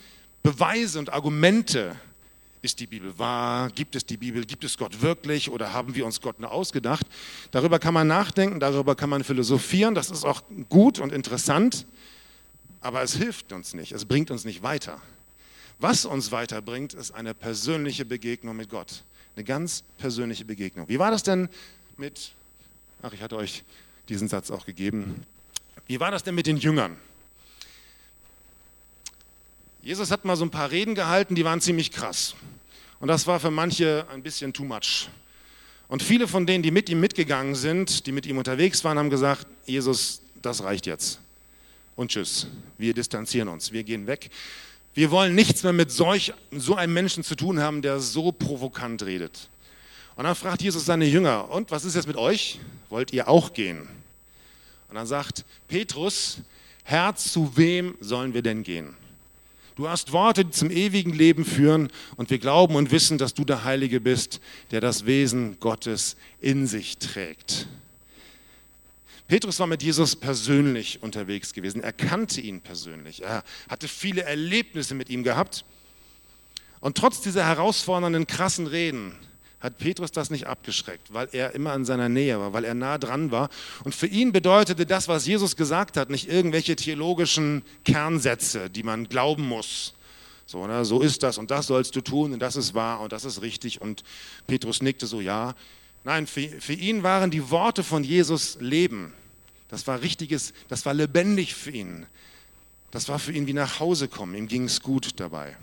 Beweise 0.43 0.99
und 0.99 1.13
Argumente, 1.13 1.95
ist 2.61 2.79
die 2.79 2.85
Bibel 2.85 3.17
wahr? 3.17 3.69
Gibt 3.71 3.95
es 3.95 4.05
die 4.05 4.17
Bibel? 4.17 4.45
Gibt 4.45 4.63
es 4.63 4.77
Gott 4.77 5.01
wirklich? 5.01 5.49
Oder 5.49 5.73
haben 5.73 5.95
wir 5.95 6.05
uns 6.05 6.21
Gott 6.21 6.39
nur 6.39 6.51
ausgedacht? 6.51 7.07
Darüber 7.49 7.79
kann 7.79 7.93
man 7.93 8.07
nachdenken, 8.07 8.59
darüber 8.59 8.95
kann 8.95 9.09
man 9.09 9.23
philosophieren. 9.23 9.95
Das 9.95 10.11
ist 10.11 10.23
auch 10.23 10.43
gut 10.69 10.99
und 10.99 11.11
interessant, 11.11 11.87
aber 12.81 13.01
es 13.01 13.15
hilft 13.15 13.51
uns 13.51 13.73
nicht. 13.73 13.91
Es 13.93 14.05
bringt 14.05 14.29
uns 14.29 14.45
nicht 14.45 14.61
weiter. 14.61 15.01
Was 15.79 16.05
uns 16.05 16.31
weiterbringt, 16.31 16.93
ist 16.93 17.11
eine 17.11 17.33
persönliche 17.33 18.05
Begegnung 18.05 18.55
mit 18.55 18.69
Gott. 18.69 19.03
Eine 19.35 19.43
ganz 19.43 19.83
persönliche 19.97 20.45
Begegnung. 20.45 20.87
Wie 20.87 20.99
war 20.99 21.09
das 21.09 21.23
denn 21.23 21.49
mit, 21.97 22.33
ach, 23.01 23.13
ich 23.13 23.23
hatte 23.23 23.37
euch 23.37 23.63
diesen 24.07 24.27
Satz 24.27 24.51
auch 24.51 24.65
gegeben. 24.65 25.23
Wie 25.87 25.99
war 25.99 26.11
das 26.11 26.23
denn 26.23 26.35
mit 26.35 26.45
den 26.45 26.57
Jüngern? 26.57 26.97
Jesus 29.83 30.11
hat 30.11 30.25
mal 30.25 30.35
so 30.35 30.45
ein 30.45 30.51
paar 30.51 30.69
Reden 30.69 30.93
gehalten, 30.93 31.33
die 31.33 31.43
waren 31.43 31.59
ziemlich 31.59 31.91
krass. 31.91 32.35
Und 32.99 33.07
das 33.07 33.25
war 33.25 33.39
für 33.39 33.49
manche 33.49 34.05
ein 34.11 34.21
bisschen 34.21 34.53
too 34.53 34.63
much. 34.63 35.09
Und 35.87 36.03
viele 36.03 36.27
von 36.27 36.45
denen, 36.45 36.61
die 36.61 36.69
mit 36.69 36.87
ihm 36.87 36.99
mitgegangen 36.99 37.55
sind, 37.55 38.05
die 38.05 38.11
mit 38.11 38.27
ihm 38.27 38.37
unterwegs 38.37 38.83
waren, 38.83 38.99
haben 38.99 39.09
gesagt, 39.09 39.47
Jesus, 39.65 40.21
das 40.41 40.63
reicht 40.63 40.85
jetzt. 40.85 41.19
Und 41.95 42.11
tschüss, 42.11 42.47
wir 42.77 42.93
distanzieren 42.93 43.47
uns, 43.47 43.71
wir 43.71 43.83
gehen 43.83 44.05
weg. 44.05 44.29
Wir 44.93 45.09
wollen 45.09 45.33
nichts 45.33 45.63
mehr 45.63 45.73
mit 45.73 45.91
solch, 45.91 46.33
so 46.51 46.75
einem 46.75 46.93
Menschen 46.93 47.23
zu 47.23 47.35
tun 47.35 47.59
haben, 47.59 47.81
der 47.81 47.99
so 47.99 48.31
provokant 48.31 49.03
redet. 49.03 49.49
Und 50.15 50.25
dann 50.25 50.35
fragt 50.35 50.61
Jesus 50.61 50.85
seine 50.85 51.05
Jünger, 51.05 51.49
und 51.49 51.71
was 51.71 51.85
ist 51.85 51.95
jetzt 51.95 52.07
mit 52.07 52.17
euch? 52.17 52.59
Wollt 52.89 53.13
ihr 53.13 53.27
auch 53.27 53.53
gehen? 53.53 53.87
Und 54.89 54.95
dann 54.95 55.07
sagt 55.07 55.43
Petrus, 55.67 56.37
Herr, 56.83 57.15
zu 57.15 57.57
wem 57.57 57.95
sollen 57.99 58.33
wir 58.33 58.41
denn 58.41 58.63
gehen? 58.63 58.95
Du 59.81 59.89
hast 59.89 60.11
Worte, 60.11 60.45
die 60.45 60.51
zum 60.51 60.69
ewigen 60.69 61.11
Leben 61.11 61.43
führen 61.43 61.89
und 62.15 62.29
wir 62.29 62.37
glauben 62.37 62.75
und 62.75 62.91
wissen, 62.91 63.17
dass 63.17 63.33
du 63.33 63.43
der 63.43 63.63
Heilige 63.63 63.99
bist, 63.99 64.39
der 64.69 64.79
das 64.79 65.07
Wesen 65.07 65.59
Gottes 65.59 66.17
in 66.39 66.67
sich 66.67 66.99
trägt. 66.99 67.67
Petrus 69.27 69.59
war 69.59 69.65
mit 69.65 69.81
Jesus 69.81 70.15
persönlich 70.15 71.01
unterwegs 71.01 71.51
gewesen. 71.53 71.81
Er 71.81 71.93
kannte 71.93 72.41
ihn 72.41 72.61
persönlich. 72.61 73.23
Er 73.23 73.43
hatte 73.69 73.87
viele 73.87 74.21
Erlebnisse 74.21 74.93
mit 74.93 75.09
ihm 75.09 75.23
gehabt. 75.23 75.65
Und 76.79 76.95
trotz 76.95 77.21
dieser 77.21 77.47
herausfordernden, 77.47 78.27
krassen 78.27 78.67
Reden 78.67 79.15
hat 79.61 79.77
Petrus 79.77 80.11
das 80.11 80.31
nicht 80.31 80.47
abgeschreckt, 80.47 81.13
weil 81.13 81.29
er 81.31 81.53
immer 81.53 81.73
in 81.75 81.85
seiner 81.85 82.09
Nähe 82.09 82.39
war, 82.39 82.51
weil 82.51 82.65
er 82.65 82.73
nah 82.73 82.97
dran 82.97 83.31
war. 83.31 83.49
Und 83.83 83.93
für 83.93 84.07
ihn 84.07 84.31
bedeutete 84.31 84.85
das, 84.85 85.07
was 85.07 85.27
Jesus 85.27 85.55
gesagt 85.55 85.97
hat, 85.97 86.09
nicht 86.09 86.27
irgendwelche 86.27 86.75
theologischen 86.75 87.61
Kernsätze, 87.85 88.69
die 88.69 88.83
man 88.83 89.07
glauben 89.07 89.47
muss. 89.47 89.93
So, 90.47 90.67
ne, 90.67 90.83
so 90.83 90.99
ist 90.99 91.23
das 91.23 91.37
und 91.37 91.51
das 91.51 91.67
sollst 91.67 91.95
du 91.95 92.01
tun 92.01 92.33
und 92.33 92.39
das 92.39 92.55
ist 92.55 92.73
wahr 92.73 92.99
und 92.99 93.13
das 93.13 93.23
ist 93.23 93.41
richtig. 93.41 93.79
Und 93.81 94.03
Petrus 94.47 94.81
nickte 94.81 95.07
so, 95.07 95.21
ja. 95.21 95.53
Nein, 96.03 96.25
für, 96.25 96.41
für 96.59 96.73
ihn 96.73 97.03
waren 97.03 97.29
die 97.29 97.51
Worte 97.51 97.83
von 97.83 98.03
Jesus 98.03 98.57
Leben. 98.59 99.13
Das 99.69 99.87
war 99.87 100.01
richtiges, 100.01 100.53
das 100.67 100.85
war 100.85 100.93
lebendig 100.93 101.55
für 101.55 101.71
ihn. 101.71 102.07
Das 102.89 103.07
war 103.07 103.19
für 103.19 103.31
ihn 103.31 103.47
wie 103.47 103.53
nach 103.53 103.79
Hause 103.79 104.09
kommen. 104.09 104.35
Ihm 104.35 104.47
ging 104.47 104.65
es 104.65 104.81
gut 104.81 105.19
dabei. 105.19 105.55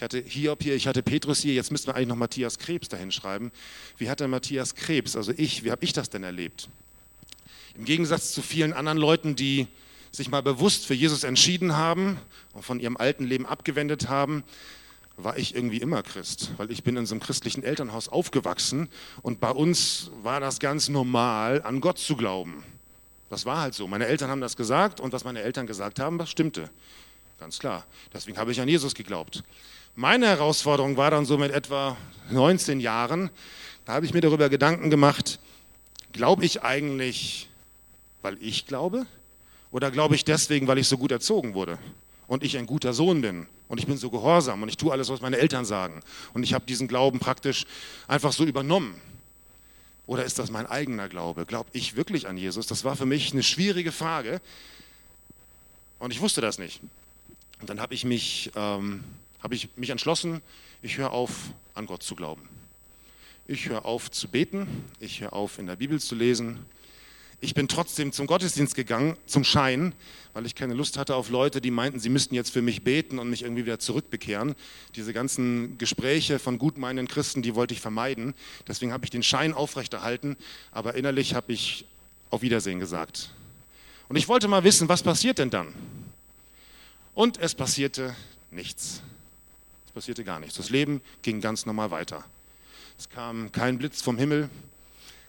Ich 0.00 0.02
hatte 0.02 0.24
Hiob 0.26 0.62
hier, 0.62 0.74
ich 0.76 0.86
hatte 0.86 1.02
Petrus 1.02 1.40
hier, 1.40 1.52
jetzt 1.52 1.70
müssten 1.70 1.88
wir 1.88 1.94
eigentlich 1.94 2.08
noch 2.08 2.16
Matthias 2.16 2.58
Krebs 2.58 2.88
dahin 2.88 3.12
schreiben. 3.12 3.52
Wie 3.98 4.08
hat 4.08 4.20
denn 4.20 4.30
Matthias 4.30 4.74
Krebs, 4.74 5.14
also 5.14 5.30
ich, 5.36 5.62
wie 5.62 5.70
habe 5.70 5.84
ich 5.84 5.92
das 5.92 6.08
denn 6.08 6.22
erlebt? 6.22 6.70
Im 7.76 7.84
Gegensatz 7.84 8.32
zu 8.32 8.40
vielen 8.40 8.72
anderen 8.72 8.96
Leuten, 8.96 9.36
die 9.36 9.66
sich 10.10 10.30
mal 10.30 10.42
bewusst 10.42 10.86
für 10.86 10.94
Jesus 10.94 11.22
entschieden 11.22 11.76
haben 11.76 12.18
und 12.54 12.64
von 12.64 12.80
ihrem 12.80 12.96
alten 12.96 13.24
Leben 13.24 13.44
abgewendet 13.44 14.08
haben, 14.08 14.42
war 15.18 15.36
ich 15.36 15.54
irgendwie 15.54 15.82
immer 15.82 16.02
Christ, 16.02 16.52
weil 16.56 16.70
ich 16.70 16.82
bin 16.82 16.96
in 16.96 17.04
so 17.04 17.14
einem 17.14 17.20
christlichen 17.20 17.62
Elternhaus 17.62 18.08
aufgewachsen 18.08 18.88
und 19.20 19.38
bei 19.38 19.50
uns 19.50 20.10
war 20.22 20.40
das 20.40 20.60
ganz 20.60 20.88
normal, 20.88 21.60
an 21.60 21.82
Gott 21.82 21.98
zu 21.98 22.16
glauben. 22.16 22.64
Das 23.28 23.44
war 23.44 23.60
halt 23.60 23.74
so. 23.74 23.86
Meine 23.86 24.06
Eltern 24.06 24.30
haben 24.30 24.40
das 24.40 24.56
gesagt 24.56 24.98
und 24.98 25.12
was 25.12 25.24
meine 25.24 25.42
Eltern 25.42 25.66
gesagt 25.66 26.00
haben, 26.00 26.16
das 26.16 26.30
stimmte. 26.30 26.70
Ganz 27.38 27.58
klar. 27.58 27.84
Deswegen 28.14 28.38
habe 28.38 28.50
ich 28.50 28.62
an 28.62 28.68
Jesus 28.68 28.94
geglaubt. 28.94 29.42
Meine 29.96 30.28
Herausforderung 30.28 30.96
war 30.96 31.10
dann 31.10 31.26
so 31.26 31.36
mit 31.36 31.50
etwa 31.50 31.96
19 32.30 32.78
Jahren, 32.78 33.28
da 33.84 33.94
habe 33.94 34.06
ich 34.06 34.14
mir 34.14 34.20
darüber 34.20 34.48
Gedanken 34.48 34.88
gemacht, 34.88 35.40
glaube 36.12 36.44
ich 36.44 36.62
eigentlich, 36.62 37.48
weil 38.22 38.38
ich 38.40 38.66
glaube? 38.66 39.06
Oder 39.72 39.90
glaube 39.90 40.14
ich 40.14 40.24
deswegen, 40.24 40.68
weil 40.68 40.78
ich 40.78 40.86
so 40.86 40.96
gut 40.96 41.10
erzogen 41.10 41.54
wurde 41.54 41.76
und 42.28 42.44
ich 42.44 42.56
ein 42.56 42.66
guter 42.66 42.92
Sohn 42.92 43.20
bin 43.20 43.48
und 43.66 43.78
ich 43.78 43.86
bin 43.86 43.96
so 43.96 44.10
gehorsam 44.10 44.62
und 44.62 44.68
ich 44.68 44.76
tue 44.76 44.92
alles, 44.92 45.08
was 45.08 45.20
meine 45.20 45.38
Eltern 45.38 45.64
sagen 45.64 46.02
und 46.34 46.44
ich 46.44 46.54
habe 46.54 46.64
diesen 46.66 46.86
Glauben 46.86 47.18
praktisch 47.18 47.66
einfach 48.06 48.32
so 48.32 48.44
übernommen? 48.44 48.94
Oder 50.06 50.24
ist 50.24 50.38
das 50.38 50.52
mein 50.52 50.66
eigener 50.66 51.08
Glaube? 51.08 51.46
Glaube 51.46 51.68
ich 51.72 51.96
wirklich 51.96 52.28
an 52.28 52.36
Jesus? 52.36 52.68
Das 52.68 52.84
war 52.84 52.94
für 52.94 53.06
mich 53.06 53.32
eine 53.32 53.42
schwierige 53.42 53.90
Frage 53.90 54.40
und 55.98 56.12
ich 56.12 56.20
wusste 56.20 56.40
das 56.40 56.58
nicht. 56.58 56.80
Und 57.60 57.68
dann 57.68 57.80
habe 57.80 57.94
ich 57.94 58.04
mich 58.04 58.52
ähm, 58.54 59.04
habe 59.42 59.54
ich 59.54 59.68
mich 59.76 59.90
entschlossen, 59.90 60.42
ich 60.82 60.98
höre 60.98 61.12
auf, 61.12 61.52
an 61.74 61.86
Gott 61.86 62.02
zu 62.02 62.14
glauben. 62.14 62.48
Ich 63.46 63.68
höre 63.68 63.84
auf 63.84 64.10
zu 64.10 64.28
beten, 64.28 64.84
ich 65.00 65.20
höre 65.20 65.32
auf, 65.32 65.58
in 65.58 65.66
der 65.66 65.76
Bibel 65.76 66.00
zu 66.00 66.14
lesen. 66.14 66.58
Ich 67.42 67.54
bin 67.54 67.68
trotzdem 67.68 68.12
zum 68.12 68.26
Gottesdienst 68.26 68.74
gegangen, 68.74 69.16
zum 69.26 69.44
Schein, 69.44 69.94
weil 70.34 70.44
ich 70.44 70.54
keine 70.54 70.74
Lust 70.74 70.98
hatte 70.98 71.14
auf 71.14 71.30
Leute, 71.30 71.62
die 71.62 71.70
meinten, 71.70 71.98
sie 71.98 72.10
müssten 72.10 72.34
jetzt 72.34 72.50
für 72.50 72.60
mich 72.60 72.84
beten 72.84 73.18
und 73.18 73.30
mich 73.30 73.42
irgendwie 73.42 73.64
wieder 73.64 73.78
zurückbekehren. 73.78 74.54
Diese 74.94 75.14
ganzen 75.14 75.78
Gespräche 75.78 76.38
von 76.38 76.58
gutmeinenden 76.58 77.08
Christen, 77.08 77.40
die 77.40 77.54
wollte 77.54 77.72
ich 77.72 77.80
vermeiden. 77.80 78.34
Deswegen 78.68 78.92
habe 78.92 79.04
ich 79.04 79.10
den 79.10 79.22
Schein 79.22 79.54
aufrechterhalten, 79.54 80.36
aber 80.70 80.94
innerlich 80.94 81.34
habe 81.34 81.52
ich 81.52 81.86
auf 82.28 82.42
Wiedersehen 82.42 82.78
gesagt. 82.78 83.30
Und 84.08 84.16
ich 84.16 84.28
wollte 84.28 84.46
mal 84.46 84.62
wissen, 84.62 84.88
was 84.88 85.02
passiert 85.02 85.38
denn 85.38 85.50
dann? 85.50 85.74
Und 87.14 87.38
es 87.38 87.54
passierte 87.54 88.14
nichts. 88.50 89.02
Es 89.90 89.94
passierte 89.94 90.22
gar 90.22 90.38
nichts. 90.38 90.54
Das 90.54 90.70
Leben 90.70 91.00
ging 91.22 91.40
ganz 91.40 91.66
normal 91.66 91.90
weiter. 91.90 92.24
Es 92.96 93.08
kam 93.08 93.50
kein 93.50 93.76
Blitz 93.76 94.00
vom 94.00 94.16
Himmel, 94.18 94.48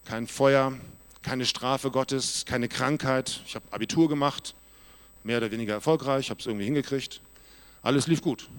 kein 0.06 0.28
Feuer, 0.28 0.78
keine 1.24 1.48
Strafe 1.48 1.90
Gottes, 1.90 2.46
keine 2.46 2.70
Krankheit. 2.70 3.42
Ich 3.48 3.56
habe 3.56 3.66
Abitur 3.72 4.08
gemacht, 4.08 4.54
mehr 5.24 5.38
oder 5.38 5.50
weniger 5.50 5.74
erfolgreich, 5.74 6.30
habe 6.30 6.40
es 6.40 6.46
irgendwie 6.46 6.66
hingekriegt. 6.66 7.22
Alles 7.82 8.06
lief 8.06 8.22
gut. 8.22 8.50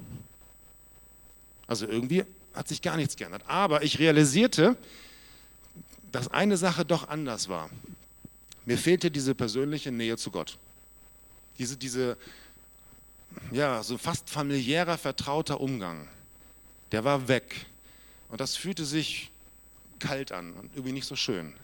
Also 1.68 1.86
irgendwie 1.86 2.24
hat 2.52 2.66
sich 2.66 2.82
gar 2.82 2.96
nichts 2.96 3.14
geändert. 3.14 3.44
Aber 3.46 3.84
ich 3.84 4.00
realisierte, 4.00 4.76
dass 6.10 6.32
eine 6.32 6.56
Sache 6.56 6.84
doch 6.84 7.08
anders 7.08 7.48
war. 7.48 7.70
Mir 8.64 8.76
fehlte 8.76 9.08
diese 9.08 9.36
persönliche 9.36 9.92
Nähe 9.92 10.16
zu 10.16 10.32
Gott. 10.32 10.58
Diese, 11.60 11.76
diese 11.76 12.16
ja, 13.50 13.82
so 13.82 13.98
fast 13.98 14.30
familiärer, 14.30 14.98
vertrauter 14.98 15.60
Umgang, 15.60 16.08
der 16.90 17.04
war 17.04 17.28
weg. 17.28 17.66
Und 18.28 18.40
das 18.40 18.56
fühlte 18.56 18.84
sich 18.84 19.30
kalt 19.98 20.32
an 20.32 20.54
und 20.54 20.70
irgendwie 20.74 20.92
nicht 20.92 21.06
so 21.06 21.16
schön. 21.16 21.54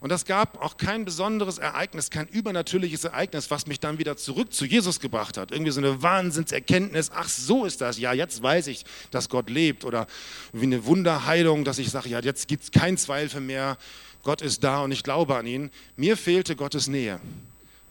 Und 0.00 0.12
es 0.12 0.24
gab 0.24 0.62
auch 0.62 0.76
kein 0.76 1.04
besonderes 1.04 1.58
Ereignis, 1.58 2.10
kein 2.10 2.28
übernatürliches 2.28 3.02
Ereignis, 3.04 3.50
was 3.50 3.66
mich 3.66 3.80
dann 3.80 3.98
wieder 3.98 4.16
zurück 4.16 4.52
zu 4.52 4.64
Jesus 4.64 5.00
gebracht 5.00 5.36
hat. 5.36 5.50
Irgendwie 5.50 5.72
so 5.72 5.80
eine 5.80 6.02
Wahnsinnserkenntnis, 6.02 7.10
ach 7.12 7.28
so 7.28 7.64
ist 7.64 7.80
das, 7.80 7.98
ja, 7.98 8.12
jetzt 8.12 8.40
weiß 8.40 8.68
ich, 8.68 8.84
dass 9.10 9.28
Gott 9.28 9.50
lebt. 9.50 9.84
Oder 9.84 10.06
wie 10.52 10.66
eine 10.66 10.84
Wunderheilung, 10.84 11.64
dass 11.64 11.80
ich 11.80 11.90
sage, 11.90 12.10
ja, 12.10 12.20
jetzt 12.20 12.46
gibt 12.46 12.62
es 12.64 12.70
keinen 12.70 12.96
Zweifel 12.96 13.40
mehr, 13.40 13.76
Gott 14.22 14.40
ist 14.40 14.62
da 14.62 14.82
und 14.82 14.92
ich 14.92 15.02
glaube 15.02 15.36
an 15.36 15.46
ihn. 15.46 15.70
Mir 15.96 16.16
fehlte 16.16 16.54
Gottes 16.54 16.86
Nähe. 16.86 17.20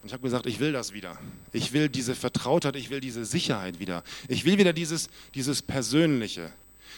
Und 0.01 0.07
ich 0.07 0.13
habe 0.13 0.23
gesagt, 0.23 0.45
ich 0.45 0.59
will 0.59 0.71
das 0.71 0.93
wieder. 0.93 1.17
Ich 1.51 1.73
will 1.73 1.89
diese 1.89 2.15
Vertrautheit, 2.15 2.75
ich 2.75 2.89
will 2.89 2.99
diese 2.99 3.25
Sicherheit 3.25 3.79
wieder. 3.79 4.03
Ich 4.27 4.45
will 4.45 4.57
wieder 4.57 4.73
dieses, 4.73 5.09
dieses 5.33 5.61
Persönliche. 5.61 6.51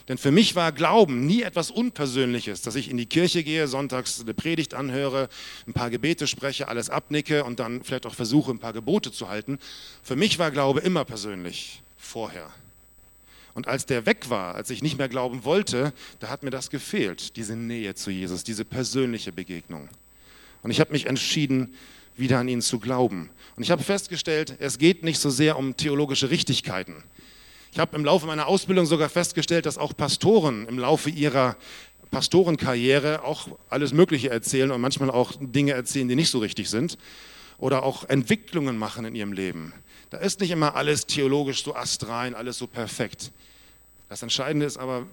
Denn 0.07 0.17
für 0.17 0.31
mich 0.31 0.55
war 0.55 0.71
Glauben 0.71 1.25
nie 1.25 1.43
etwas 1.43 1.71
Unpersönliches, 1.71 2.61
dass 2.61 2.75
ich 2.75 2.89
in 2.89 2.97
die 2.97 3.05
Kirche 3.05 3.43
gehe, 3.43 3.67
sonntags 3.67 4.19
eine 4.21 4.33
Predigt 4.33 4.73
anhöre, 4.73 5.29
ein 5.67 5.73
paar 5.73 5.89
Gebete 5.89 6.25
spreche, 6.27 6.67
alles 6.67 6.89
abnicke 6.89 7.43
und 7.43 7.59
dann 7.59 7.83
vielleicht 7.83 8.05
auch 8.05 8.15
versuche, 8.15 8.51
ein 8.51 8.59
paar 8.59 8.73
Gebote 8.73 9.11
zu 9.11 9.29
halten. 9.29 9.59
Für 10.01 10.15
mich 10.15 10.39
war 10.39 10.51
Glaube 10.51 10.79
immer 10.79 11.05
persönlich, 11.05 11.81
vorher. 11.97 12.49
Und 13.53 13.67
als 13.67 13.85
der 13.85 14.05
weg 14.05 14.29
war, 14.29 14.55
als 14.55 14.69
ich 14.69 14.81
nicht 14.81 14.97
mehr 14.97 15.09
glauben 15.09 15.43
wollte, 15.43 15.93
da 16.19 16.29
hat 16.29 16.43
mir 16.43 16.49
das 16.49 16.69
gefehlt, 16.69 17.35
diese 17.35 17.55
Nähe 17.55 17.93
zu 17.93 18.09
Jesus, 18.09 18.43
diese 18.43 18.65
persönliche 18.65 19.31
Begegnung. 19.31 19.89
Und 20.61 20.71
ich 20.71 20.79
habe 20.79 20.91
mich 20.91 21.07
entschieden, 21.07 21.73
wieder 22.19 22.39
an 22.39 22.47
ihn 22.47 22.61
zu 22.61 22.79
glauben. 22.79 23.29
Und 23.55 23.63
ich 23.63 23.71
habe 23.71 23.83
festgestellt, 23.83 24.55
es 24.59 24.77
geht 24.77 25.03
nicht 25.03 25.19
so 25.19 25.29
sehr 25.29 25.57
um 25.57 25.75
theologische 25.75 26.29
Richtigkeiten. 26.29 27.03
Ich 27.71 27.79
habe 27.79 27.95
im 27.95 28.03
Laufe 28.03 28.25
meiner 28.25 28.47
Ausbildung 28.47 28.85
sogar 28.85 29.09
festgestellt, 29.09 29.65
dass 29.65 29.77
auch 29.77 29.95
Pastoren 29.95 30.67
im 30.67 30.79
Laufe 30.79 31.09
ihrer 31.09 31.55
Pastorenkarriere 32.11 33.23
auch 33.23 33.47
alles 33.69 33.93
Mögliche 33.93 34.29
erzählen 34.29 34.71
und 34.71 34.81
manchmal 34.81 35.11
auch 35.11 35.33
Dinge 35.39 35.73
erzählen, 35.73 36.07
die 36.07 36.15
nicht 36.15 36.31
so 36.31 36.39
richtig 36.39 36.69
sind 36.69 36.97
oder 37.59 37.83
auch 37.83 38.07
Entwicklungen 38.09 38.77
machen 38.77 39.05
in 39.05 39.15
ihrem 39.15 39.33
Leben. 39.33 39.73
Da 40.09 40.17
ist 40.17 40.39
nicht 40.39 40.49
immer 40.49 40.75
alles 40.75 41.05
theologisch 41.05 41.63
so 41.63 41.75
astrein, 41.75 42.33
alles 42.33 42.57
so 42.57 42.65
perfekt. 42.65 43.31
Das 44.07 44.23
Entscheidende 44.23 44.65
ist 44.65 44.77
aber, 44.77 45.05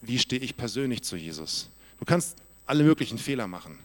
wie 0.00 0.18
stehe 0.18 0.42
ich 0.42 0.56
persönlich 0.56 1.02
zu 1.02 1.16
Jesus? 1.16 1.68
Du 2.00 2.04
kannst 2.04 2.36
alle 2.66 2.82
möglichen 2.82 3.18
Fehler 3.18 3.46
machen. 3.46 3.78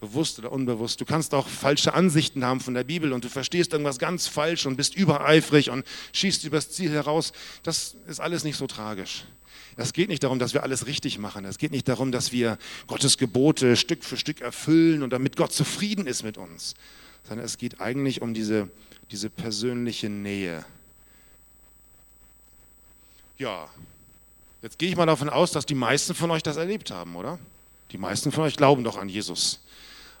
Bewusst 0.00 0.38
oder 0.38 0.52
unbewusst. 0.52 1.00
Du 1.00 1.04
kannst 1.04 1.34
auch 1.34 1.48
falsche 1.48 1.94
Ansichten 1.94 2.44
haben 2.44 2.60
von 2.60 2.74
der 2.74 2.84
Bibel 2.84 3.12
und 3.12 3.24
du 3.24 3.28
verstehst 3.28 3.72
irgendwas 3.72 3.98
ganz 3.98 4.26
falsch 4.26 4.66
und 4.66 4.76
bist 4.76 4.94
übereifrig 4.94 5.70
und 5.70 5.84
schießt 6.12 6.44
übers 6.44 6.70
Ziel 6.70 6.90
heraus. 6.90 7.32
Das 7.62 7.96
ist 8.06 8.20
alles 8.20 8.44
nicht 8.44 8.56
so 8.56 8.66
tragisch. 8.66 9.24
Es 9.76 9.92
geht 9.92 10.08
nicht 10.08 10.24
darum, 10.24 10.38
dass 10.40 10.54
wir 10.54 10.64
alles 10.64 10.86
richtig 10.86 11.18
machen. 11.18 11.44
Es 11.44 11.58
geht 11.58 11.70
nicht 11.70 11.86
darum, 11.86 12.10
dass 12.10 12.32
wir 12.32 12.58
Gottes 12.88 13.16
Gebote 13.16 13.76
Stück 13.76 14.04
für 14.04 14.16
Stück 14.16 14.40
erfüllen 14.40 15.02
und 15.02 15.10
damit 15.10 15.36
Gott 15.36 15.52
zufrieden 15.52 16.06
ist 16.06 16.24
mit 16.24 16.36
uns, 16.36 16.74
sondern 17.28 17.46
es 17.46 17.58
geht 17.58 17.80
eigentlich 17.80 18.20
um 18.20 18.34
diese, 18.34 18.68
diese 19.12 19.30
persönliche 19.30 20.08
Nähe. 20.08 20.64
Ja, 23.38 23.68
jetzt 24.62 24.78
gehe 24.78 24.88
ich 24.88 24.96
mal 24.96 25.06
davon 25.06 25.28
aus, 25.28 25.52
dass 25.52 25.64
die 25.64 25.76
meisten 25.76 26.12
von 26.14 26.30
euch 26.32 26.42
das 26.42 26.56
erlebt 26.56 26.90
haben, 26.90 27.14
oder? 27.14 27.38
Die 27.92 27.98
meisten 27.98 28.32
von 28.32 28.44
euch 28.44 28.56
glauben 28.56 28.82
doch 28.82 28.96
an 28.96 29.08
Jesus. 29.08 29.60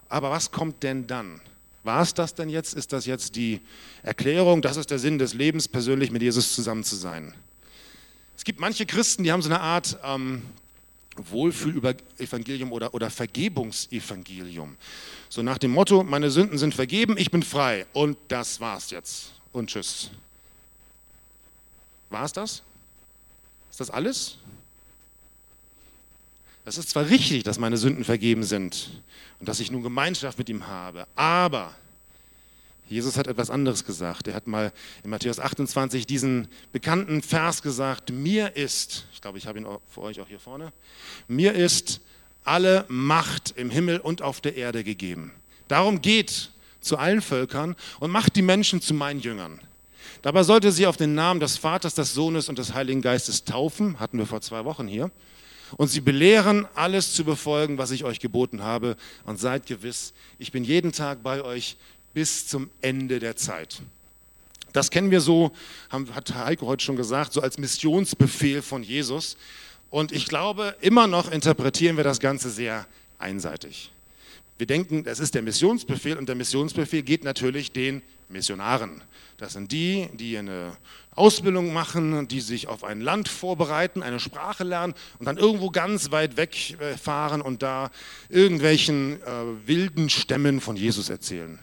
Aber 0.08 0.30
was 0.30 0.50
kommt 0.50 0.82
denn 0.82 1.06
dann? 1.06 1.40
War 1.84 2.02
es 2.02 2.14
das 2.14 2.34
denn 2.34 2.48
jetzt? 2.48 2.74
Ist 2.74 2.92
das 2.92 3.06
jetzt 3.06 3.36
die 3.36 3.60
Erklärung? 4.02 4.62
Das 4.62 4.76
ist 4.76 4.90
der 4.90 4.98
Sinn 4.98 5.18
des 5.18 5.34
Lebens, 5.34 5.68
persönlich 5.68 6.10
mit 6.10 6.22
Jesus 6.22 6.54
zusammen 6.54 6.84
zu 6.84 6.96
sein. 6.96 7.34
Es 8.36 8.44
gibt 8.44 8.60
manche 8.60 8.86
Christen, 8.86 9.24
die 9.24 9.32
haben 9.32 9.42
so 9.42 9.48
eine 9.48 9.60
Art 9.60 9.98
ähm, 10.04 10.42
Wohlfühlevangelium 11.16 12.72
oder, 12.72 12.94
oder 12.94 13.10
Vergebungsevangelium. 13.10 14.76
So 15.28 15.42
nach 15.42 15.58
dem 15.58 15.72
Motto, 15.72 16.04
meine 16.04 16.30
Sünden 16.30 16.58
sind 16.58 16.74
vergeben, 16.74 17.16
ich 17.18 17.30
bin 17.30 17.42
frei 17.42 17.86
und 17.92 18.16
das 18.28 18.60
war's 18.60 18.90
jetzt. 18.90 19.32
Und 19.52 19.70
tschüss. 19.70 20.10
War 22.10 22.24
es 22.24 22.32
das? 22.32 22.62
Ist 23.70 23.80
das 23.80 23.90
alles? 23.90 24.36
Es 26.64 26.78
ist 26.78 26.90
zwar 26.90 27.08
richtig, 27.08 27.44
dass 27.44 27.58
meine 27.58 27.76
Sünden 27.76 28.04
vergeben 28.04 28.44
sind 28.44 28.90
und 29.40 29.48
dass 29.48 29.60
ich 29.60 29.70
nun 29.70 29.82
Gemeinschaft 29.82 30.38
mit 30.38 30.48
ihm 30.48 30.66
habe, 30.66 31.06
aber 31.14 31.74
Jesus 32.88 33.18
hat 33.18 33.26
etwas 33.26 33.50
anderes 33.50 33.84
gesagt. 33.84 34.28
Er 34.28 34.34
hat 34.34 34.46
mal 34.46 34.72
in 35.04 35.10
Matthäus 35.10 35.38
28 35.38 36.06
diesen 36.06 36.48
bekannten 36.72 37.20
Vers 37.20 37.60
gesagt, 37.62 38.10
mir 38.10 38.56
ist, 38.56 39.06
ich 39.12 39.20
glaube, 39.20 39.36
ich 39.36 39.46
habe 39.46 39.58
ihn 39.58 39.66
für 39.90 40.00
euch 40.00 40.20
auch 40.20 40.28
hier 40.28 40.40
vorne, 40.40 40.72
mir 41.28 41.54
ist 41.54 42.00
alle 42.44 42.86
Macht 42.88 43.52
im 43.56 43.68
Himmel 43.68 43.98
und 43.98 44.22
auf 44.22 44.40
der 44.40 44.56
Erde 44.56 44.84
gegeben. 44.84 45.32
Darum 45.68 46.00
geht 46.00 46.50
zu 46.80 46.96
allen 46.96 47.20
Völkern 47.20 47.76
und 48.00 48.10
macht 48.10 48.36
die 48.36 48.42
Menschen 48.42 48.80
zu 48.80 48.94
meinen 48.94 49.20
Jüngern. 49.20 49.60
Dabei 50.22 50.42
sollte 50.42 50.72
sie 50.72 50.86
auf 50.86 50.96
den 50.96 51.14
Namen 51.14 51.40
des 51.40 51.58
Vaters, 51.58 51.94
des 51.94 52.14
Sohnes 52.14 52.48
und 52.48 52.58
des 52.58 52.72
Heiligen 52.72 53.02
Geistes 53.02 53.44
taufen, 53.44 54.00
hatten 54.00 54.18
wir 54.18 54.26
vor 54.26 54.40
zwei 54.40 54.64
Wochen 54.64 54.88
hier 54.88 55.10
und 55.76 55.88
sie 55.88 56.00
belehren, 56.00 56.66
alles 56.74 57.14
zu 57.14 57.24
befolgen, 57.24 57.78
was 57.78 57.90
ich 57.90 58.04
euch 58.04 58.20
geboten 58.20 58.62
habe. 58.62 58.96
Und 59.24 59.38
seid 59.38 59.66
gewiss, 59.66 60.12
ich 60.38 60.52
bin 60.52 60.64
jeden 60.64 60.92
Tag 60.92 61.22
bei 61.22 61.42
euch 61.42 61.76
bis 62.14 62.46
zum 62.46 62.70
Ende 62.80 63.18
der 63.18 63.36
Zeit. 63.36 63.80
Das 64.72 64.90
kennen 64.90 65.10
wir 65.10 65.20
so, 65.20 65.52
hat 65.90 66.34
Heiko 66.34 66.66
heute 66.66 66.84
schon 66.84 66.96
gesagt, 66.96 67.32
so 67.32 67.40
als 67.40 67.58
Missionsbefehl 67.58 68.62
von 68.62 68.82
Jesus. 68.82 69.36
Und 69.90 70.12
ich 70.12 70.26
glaube, 70.26 70.76
immer 70.80 71.06
noch 71.06 71.30
interpretieren 71.30 71.96
wir 71.96 72.04
das 72.04 72.20
Ganze 72.20 72.50
sehr 72.50 72.86
einseitig. 73.18 73.90
Wir 74.58 74.66
denken, 74.66 75.04
das 75.04 75.20
ist 75.20 75.34
der 75.34 75.42
Missionsbefehl 75.42 76.16
und 76.18 76.28
der 76.28 76.34
Missionsbefehl 76.34 77.02
geht 77.02 77.24
natürlich 77.24 77.72
den 77.72 78.02
Missionaren. 78.28 79.02
Das 79.38 79.52
sind 79.52 79.72
die, 79.72 80.08
die 80.14 80.36
eine 80.36 80.76
Ausbildung 81.12 81.72
machen, 81.72 82.28
die 82.28 82.40
sich 82.40 82.68
auf 82.68 82.84
ein 82.84 83.00
Land 83.00 83.28
vorbereiten, 83.28 84.02
eine 84.02 84.20
Sprache 84.20 84.64
lernen 84.64 84.94
und 85.18 85.26
dann 85.26 85.36
irgendwo 85.36 85.70
ganz 85.70 86.10
weit 86.10 86.36
weg 86.36 86.80
äh, 86.80 86.96
fahren 86.96 87.40
und 87.40 87.62
da 87.62 87.90
irgendwelchen 88.28 89.20
äh, 89.22 89.66
wilden 89.66 90.10
Stämmen 90.10 90.60
von 90.60 90.76
Jesus 90.76 91.10
erzählen. 91.10 91.58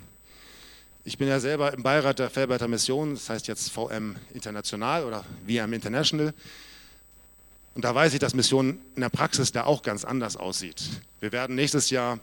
Ich 1.03 1.17
bin 1.17 1.27
ja 1.27 1.39
selber 1.39 1.73
im 1.73 1.83
Beirat 1.83 2.19
der 2.19 2.29
Felberter 2.29 2.67
Mission, 2.67 3.13
das 3.13 3.29
heißt 3.29 3.47
jetzt 3.47 3.71
VM 3.71 4.15
International 4.33 5.05
oder 5.05 5.23
VM 5.47 5.71
International. 5.73 6.33
Und 7.75 7.83
da 7.83 7.93
weiß 7.93 8.13
ich, 8.13 8.19
dass 8.19 8.33
Mission 8.33 8.79
in 8.95 9.01
der 9.01 9.09
Praxis 9.09 9.51
da 9.51 9.65
auch 9.65 9.83
ganz 9.83 10.05
anders 10.05 10.37
aussieht. 10.37 10.81
Wir 11.19 11.31
werden 11.31 11.55
nächstes 11.55 11.89
Jahr 11.89 12.19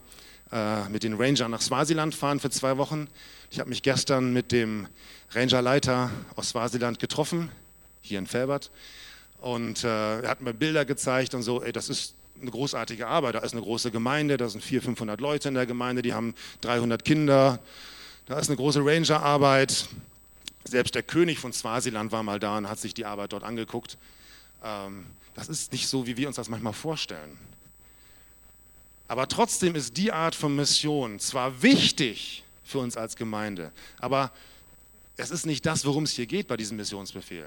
äh, 0.52 0.88
mit 0.90 1.02
den 1.02 1.14
Rangern 1.14 1.50
nach 1.50 1.62
Swasiland 1.62 2.14
fahren 2.14 2.38
für 2.38 2.50
zwei 2.50 2.76
Wochen. 2.76 3.08
Ich 3.50 3.58
habe 3.58 3.70
mich 3.70 3.82
gestern 3.82 4.32
mit 4.32 4.52
dem 4.52 4.86
Rangerleiter 5.30 6.10
aus 6.36 6.50
Swasiland 6.50 6.98
getroffen, 6.98 7.50
hier 8.02 8.18
in 8.18 8.26
Felbert. 8.26 8.70
Und 9.40 9.82
äh, 9.82 10.20
er 10.20 10.28
hat 10.28 10.42
mir 10.42 10.54
Bilder 10.54 10.84
gezeigt 10.84 11.34
und 11.34 11.42
so, 11.42 11.62
ey, 11.62 11.72
das 11.72 11.88
ist 11.88 12.14
eine 12.40 12.50
großartige 12.50 13.06
Arbeit. 13.06 13.34
Da 13.34 13.38
ist 13.38 13.52
eine 13.52 13.62
große 13.62 13.90
Gemeinde, 13.90 14.36
da 14.36 14.48
sind 14.48 14.62
400, 14.62 14.84
500 14.84 15.20
Leute 15.20 15.48
in 15.48 15.54
der 15.54 15.66
Gemeinde, 15.66 16.02
die 16.02 16.12
haben 16.12 16.34
300 16.60 17.04
Kinder. 17.04 17.58
Da 18.26 18.38
ist 18.38 18.48
eine 18.48 18.56
große 18.56 18.84
Rangerarbeit. 18.84 19.88
Selbst 20.64 20.94
der 20.94 21.02
König 21.02 21.38
von 21.38 21.52
Swasiland 21.52 22.12
war 22.12 22.22
mal 22.22 22.38
da 22.38 22.58
und 22.58 22.68
hat 22.68 22.78
sich 22.78 22.94
die 22.94 23.04
Arbeit 23.04 23.32
dort 23.32 23.42
angeguckt. 23.42 23.96
Ähm, 24.62 25.06
das 25.34 25.48
ist 25.48 25.72
nicht 25.72 25.88
so, 25.88 26.06
wie 26.06 26.16
wir 26.16 26.28
uns 26.28 26.36
das 26.36 26.48
manchmal 26.48 26.74
vorstellen. 26.74 27.38
Aber 29.12 29.28
trotzdem 29.28 29.74
ist 29.74 29.98
die 29.98 30.10
Art 30.10 30.34
von 30.34 30.56
Mission 30.56 31.20
zwar 31.20 31.62
wichtig 31.62 32.44
für 32.64 32.78
uns 32.78 32.96
als 32.96 33.14
Gemeinde, 33.14 33.70
aber 33.98 34.32
es 35.18 35.30
ist 35.30 35.44
nicht 35.44 35.66
das, 35.66 35.84
worum 35.84 36.04
es 36.04 36.12
hier 36.12 36.24
geht 36.24 36.48
bei 36.48 36.56
diesem 36.56 36.78
Missionsbefehl. 36.78 37.46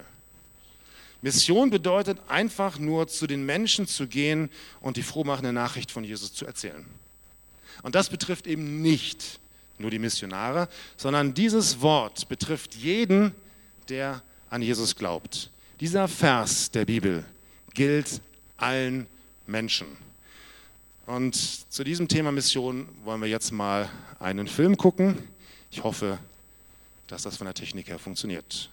Mission 1.24 1.72
bedeutet 1.72 2.20
einfach 2.28 2.78
nur 2.78 3.08
zu 3.08 3.26
den 3.26 3.48
Menschen 3.48 3.88
zu 3.88 4.06
gehen 4.06 4.52
und 4.80 4.96
die 4.96 5.02
frohmachende 5.02 5.54
Nachricht 5.54 5.90
von 5.90 6.04
Jesus 6.04 6.36
zu 6.36 6.46
erzählen. 6.46 6.86
Und 7.82 7.96
das 7.96 8.10
betrifft 8.10 8.46
eben 8.46 8.84
nicht 8.84 9.40
nur 9.80 9.90
die 9.90 9.98
Missionare, 9.98 10.70
sondern 10.98 11.34
dieses 11.34 11.82
Wort 11.82 12.30
betrifft 12.30 12.76
jeden, 12.76 13.34
der 13.90 14.22
an 14.52 14.62
Jesus 14.62 14.96
glaubt. 14.96 15.50
Dieser 15.80 16.08
Vers 16.08 16.70
der 16.70 16.86
Bibel 16.86 17.26
gilt 17.74 18.22
allen 18.58 19.08
Menschen. 19.48 20.05
Und 21.06 21.36
zu 21.72 21.84
diesem 21.84 22.08
Thema 22.08 22.32
Mission 22.32 22.90
wollen 23.04 23.22
wir 23.22 23.28
jetzt 23.28 23.52
mal 23.52 23.90
einen 24.20 24.48
Film 24.48 24.76
gucken. 24.76 25.18
Ich 25.70 25.84
hoffe, 25.84 26.18
dass 27.06 27.22
das 27.22 27.38
von 27.38 27.46
der 27.46 27.54
Technik 27.54 27.90
her 27.90 28.00
funktioniert. 28.00 28.72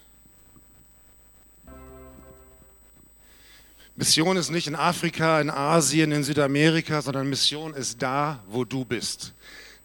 Mission 3.96 4.38
ist 4.38 4.50
nicht 4.50 4.66
in 4.66 4.74
Afrika, 4.74 5.42
in 5.42 5.50
Asien, 5.50 6.10
in 6.12 6.24
Südamerika, 6.24 7.02
sondern 7.02 7.28
Mission 7.28 7.74
ist 7.74 8.00
da, 8.00 8.42
wo 8.48 8.64
du 8.64 8.86
bist. 8.86 9.34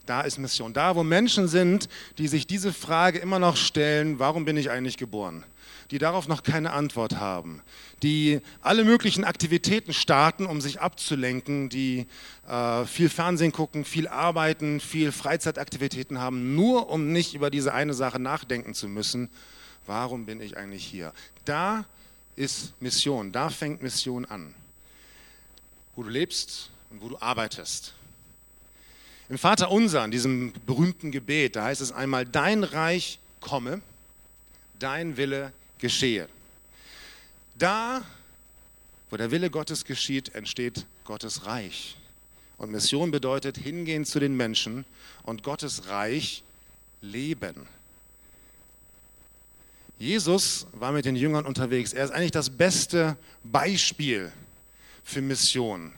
Da 0.05 0.21
ist 0.21 0.37
Mission. 0.37 0.71
Da, 0.71 0.95
wo 0.95 1.03
Menschen 1.03 1.49
sind, 1.49 1.89
die 2.17 2.29
sich 2.29 2.47
diese 2.47 2.71
Frage 2.71 3.19
immer 3.19 3.39
noch 3.39 3.57
stellen, 3.57 4.19
warum 4.19 4.45
bin 4.45 4.55
ich 4.55 4.71
eigentlich 4.71 4.95
geboren? 4.95 5.43
Die 5.91 5.99
darauf 5.99 6.27
noch 6.27 6.43
keine 6.43 6.71
Antwort 6.71 7.15
haben. 7.15 7.61
Die 8.03 8.41
alle 8.61 8.83
möglichen 8.83 9.23
Aktivitäten 9.23 9.93
starten, 9.93 10.45
um 10.45 10.59
sich 10.59 10.81
abzulenken, 10.81 11.69
die 11.69 12.07
äh, 12.47 12.85
viel 12.85 13.09
Fernsehen 13.09 13.53
gucken, 13.53 13.85
viel 13.85 14.07
arbeiten, 14.07 14.79
viel 14.79 15.11
Freizeitaktivitäten 15.11 16.19
haben, 16.19 16.55
nur 16.55 16.89
um 16.89 17.11
nicht 17.11 17.33
über 17.33 17.49
diese 17.49 17.73
eine 17.73 17.93
Sache 17.93 18.19
nachdenken 18.19 18.73
zu 18.73 18.87
müssen. 18.87 19.29
Warum 19.85 20.25
bin 20.25 20.41
ich 20.41 20.57
eigentlich 20.57 20.85
hier? 20.85 21.13
Da 21.45 21.85
ist 22.35 22.73
Mission, 22.81 23.31
da 23.31 23.49
fängt 23.49 23.81
Mission 23.81 24.25
an. 24.25 24.53
Wo 25.95 26.03
du 26.03 26.09
lebst 26.09 26.69
und 26.89 27.01
wo 27.01 27.09
du 27.09 27.17
arbeitest. 27.19 27.93
Im 29.29 29.37
Vater 29.37 29.71
Unser, 29.71 30.05
in 30.05 30.11
diesem 30.11 30.53
berühmten 30.65 31.11
Gebet, 31.11 31.55
da 31.55 31.65
heißt 31.65 31.81
es 31.81 31.91
einmal, 31.91 32.25
dein 32.25 32.63
Reich 32.63 33.19
komme, 33.41 33.81
dein 34.79 35.17
Wille 35.17 35.51
geschehe. 35.79 36.27
Da, 37.57 38.03
wo 39.09 39.17
der 39.17 39.31
Wille 39.31 39.49
Gottes 39.49 39.85
geschieht, 39.85 40.35
entsteht 40.35 40.85
Gottes 41.03 41.45
Reich. 41.45 41.97
Und 42.57 42.71
Mission 42.71 43.11
bedeutet 43.11 43.57
hingehen 43.57 44.05
zu 44.05 44.19
den 44.19 44.35
Menschen 44.35 44.85
und 45.23 45.43
Gottes 45.43 45.87
Reich 45.87 46.43
leben. 47.01 47.67
Jesus 49.99 50.67
war 50.73 50.91
mit 50.91 51.05
den 51.05 51.15
Jüngern 51.15 51.45
unterwegs. 51.45 51.93
Er 51.93 52.05
ist 52.05 52.11
eigentlich 52.11 52.31
das 52.31 52.49
beste 52.49 53.17
Beispiel 53.43 54.31
für 55.03 55.21
Mission. 55.21 55.91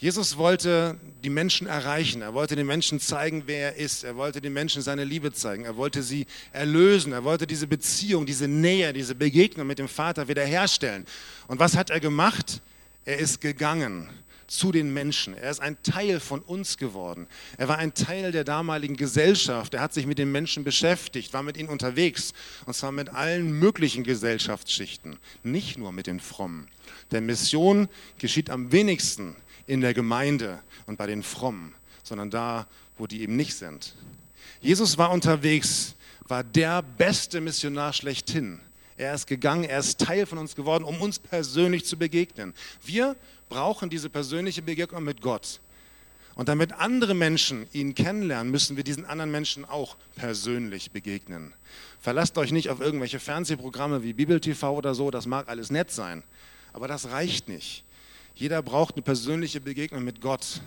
Jesus 0.00 0.38
wollte 0.38 0.98
die 1.22 1.28
Menschen 1.28 1.66
erreichen. 1.66 2.22
Er 2.22 2.32
wollte 2.32 2.56
den 2.56 2.66
Menschen 2.66 3.00
zeigen, 3.00 3.42
wer 3.44 3.74
er 3.74 3.76
ist. 3.76 4.02
Er 4.02 4.16
wollte 4.16 4.40
den 4.40 4.54
Menschen 4.54 4.80
seine 4.80 5.04
Liebe 5.04 5.30
zeigen. 5.30 5.66
Er 5.66 5.76
wollte 5.76 6.02
sie 6.02 6.26
erlösen. 6.52 7.12
Er 7.12 7.22
wollte 7.22 7.46
diese 7.46 7.66
Beziehung, 7.66 8.24
diese 8.24 8.48
Nähe, 8.48 8.94
diese 8.94 9.14
Begegnung 9.14 9.66
mit 9.66 9.78
dem 9.78 9.88
Vater 9.88 10.26
wiederherstellen. 10.26 11.04
Und 11.48 11.58
was 11.58 11.76
hat 11.76 11.90
er 11.90 12.00
gemacht? 12.00 12.62
Er 13.04 13.18
ist 13.18 13.42
gegangen 13.42 14.08
zu 14.46 14.72
den 14.72 14.90
Menschen. 14.94 15.36
Er 15.36 15.50
ist 15.50 15.60
ein 15.60 15.76
Teil 15.82 16.18
von 16.18 16.40
uns 16.40 16.78
geworden. 16.78 17.26
Er 17.58 17.68
war 17.68 17.76
ein 17.76 17.92
Teil 17.92 18.32
der 18.32 18.44
damaligen 18.44 18.96
Gesellschaft. 18.96 19.74
Er 19.74 19.82
hat 19.82 19.92
sich 19.92 20.06
mit 20.06 20.16
den 20.16 20.32
Menschen 20.32 20.64
beschäftigt, 20.64 21.34
war 21.34 21.42
mit 21.42 21.58
ihnen 21.58 21.68
unterwegs. 21.68 22.32
Und 22.64 22.72
zwar 22.72 22.90
mit 22.90 23.10
allen 23.10 23.52
möglichen 23.52 24.02
Gesellschaftsschichten, 24.04 25.18
nicht 25.42 25.76
nur 25.76 25.92
mit 25.92 26.06
den 26.06 26.20
Frommen. 26.20 26.68
Denn 27.12 27.26
Mission 27.26 27.90
geschieht 28.16 28.48
am 28.48 28.72
wenigsten 28.72 29.36
in 29.70 29.80
der 29.80 29.94
Gemeinde 29.94 30.60
und 30.86 30.96
bei 30.96 31.06
den 31.06 31.22
Frommen, 31.22 31.74
sondern 32.02 32.28
da, 32.28 32.66
wo 32.98 33.06
die 33.06 33.22
eben 33.22 33.36
nicht 33.36 33.54
sind. 33.54 33.94
Jesus 34.60 34.98
war 34.98 35.12
unterwegs, 35.12 35.94
war 36.26 36.42
der 36.42 36.82
beste 36.82 37.40
Missionar 37.40 37.92
schlechthin. 37.92 38.60
Er 38.96 39.14
ist 39.14 39.28
gegangen, 39.28 39.62
er 39.62 39.78
ist 39.78 40.00
Teil 40.00 40.26
von 40.26 40.38
uns 40.38 40.56
geworden, 40.56 40.82
um 40.82 41.00
uns 41.00 41.20
persönlich 41.20 41.84
zu 41.86 41.96
begegnen. 41.96 42.52
Wir 42.84 43.14
brauchen 43.48 43.90
diese 43.90 44.10
persönliche 44.10 44.60
Begegnung 44.60 45.04
mit 45.04 45.20
Gott. 45.20 45.60
Und 46.34 46.48
damit 46.48 46.72
andere 46.72 47.14
Menschen 47.14 47.68
ihn 47.72 47.94
kennenlernen, 47.94 48.50
müssen 48.50 48.76
wir 48.76 48.82
diesen 48.82 49.04
anderen 49.04 49.30
Menschen 49.30 49.64
auch 49.64 49.96
persönlich 50.16 50.90
begegnen. 50.90 51.52
Verlasst 52.00 52.36
euch 52.38 52.50
nicht 52.50 52.70
auf 52.70 52.80
irgendwelche 52.80 53.20
Fernsehprogramme 53.20 54.02
wie 54.02 54.14
Bibel 54.14 54.40
TV 54.40 54.72
oder 54.72 54.96
so, 54.96 55.12
das 55.12 55.26
mag 55.26 55.48
alles 55.48 55.70
nett 55.70 55.92
sein, 55.92 56.24
aber 56.72 56.88
das 56.88 57.10
reicht 57.10 57.48
nicht. 57.48 57.84
Jeder 58.34 58.62
braucht 58.62 58.94
eine 58.94 59.02
persönliche 59.02 59.60
Begegnung 59.60 60.04
mit 60.04 60.20
Gott. 60.20 60.60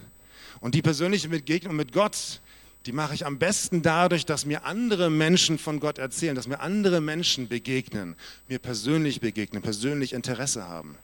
Und 0.59 0.75
die 0.75 0.81
persönliche 0.81 1.29
Begegnung 1.29 1.75
mit 1.75 1.91
Gott, 1.91 2.41
die 2.85 2.91
mache 2.91 3.13
ich 3.13 3.25
am 3.25 3.39
besten 3.39 3.81
dadurch, 3.81 4.25
dass 4.25 4.45
mir 4.45 4.65
andere 4.65 5.09
Menschen 5.09 5.57
von 5.57 5.79
Gott 5.79 5.97
erzählen, 5.97 6.35
dass 6.35 6.47
mir 6.47 6.59
andere 6.59 7.01
Menschen 7.01 7.47
begegnen, 7.47 8.15
mir 8.47 8.59
persönlich 8.59 9.21
begegnen, 9.21 9.61
persönlich 9.61 10.13
Interesse 10.13 10.67
haben. 10.67 10.97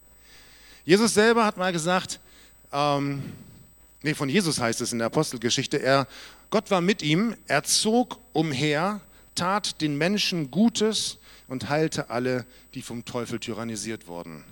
Jesus 0.85 1.13
selber 1.13 1.45
hat 1.45 1.57
mal 1.57 1.71
gesagt, 1.71 2.19
ähm, 2.71 3.21
nee, 4.01 4.13
von 4.13 4.29
Jesus 4.29 4.59
heißt 4.59 4.81
es 4.81 4.91
in 4.91 4.99
der 4.99 5.07
Apostelgeschichte, 5.07 5.77
er, 5.77 6.07
Gott 6.49 6.71
war 6.71 6.81
mit 6.81 7.01
ihm, 7.01 7.35
er 7.47 7.63
zog 7.63 8.19
umher, 8.33 9.01
tat 9.35 9.81
den 9.81 9.97
Menschen 9.97 10.51
Gutes 10.51 11.17
und 11.47 11.69
heilte 11.69 12.09
alle, 12.09 12.45
die 12.73 12.81
vom 12.81 13.05
Teufel 13.05 13.39
tyrannisiert 13.39 14.07
wurden. 14.07 14.43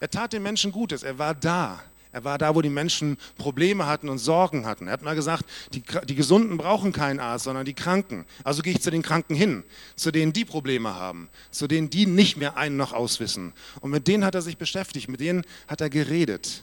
Er 0.00 0.10
tat 0.10 0.32
den 0.32 0.42
Menschen 0.42 0.72
Gutes, 0.72 1.02
er 1.02 1.18
war 1.18 1.34
da. 1.34 1.82
Er 2.12 2.24
war 2.24 2.36
da, 2.36 2.54
wo 2.54 2.60
die 2.60 2.68
Menschen 2.68 3.16
Probleme 3.38 3.86
hatten 3.86 4.10
und 4.10 4.18
Sorgen 4.18 4.66
hatten. 4.66 4.86
Er 4.86 4.92
hat 4.92 5.02
mal 5.02 5.14
gesagt, 5.14 5.46
die, 5.72 5.82
die 6.04 6.14
Gesunden 6.14 6.58
brauchen 6.58 6.92
keinen 6.92 7.20
Arzt, 7.20 7.44
sondern 7.44 7.64
die 7.64 7.72
Kranken. 7.72 8.26
Also 8.44 8.60
gehe 8.60 8.74
ich 8.74 8.82
zu 8.82 8.90
den 8.90 9.00
Kranken 9.00 9.34
hin, 9.34 9.64
zu 9.96 10.10
denen 10.10 10.34
die 10.34 10.44
Probleme 10.44 10.94
haben, 10.94 11.30
zu 11.50 11.66
denen 11.66 11.88
die 11.88 12.04
nicht 12.04 12.36
mehr 12.36 12.58
einen 12.58 12.76
noch 12.76 12.92
auswissen. 12.92 13.54
Und 13.80 13.90
mit 13.90 14.08
denen 14.08 14.26
hat 14.26 14.34
er 14.34 14.42
sich 14.42 14.58
beschäftigt, 14.58 15.08
mit 15.08 15.20
denen 15.20 15.42
hat 15.68 15.80
er 15.80 15.88
geredet. 15.88 16.62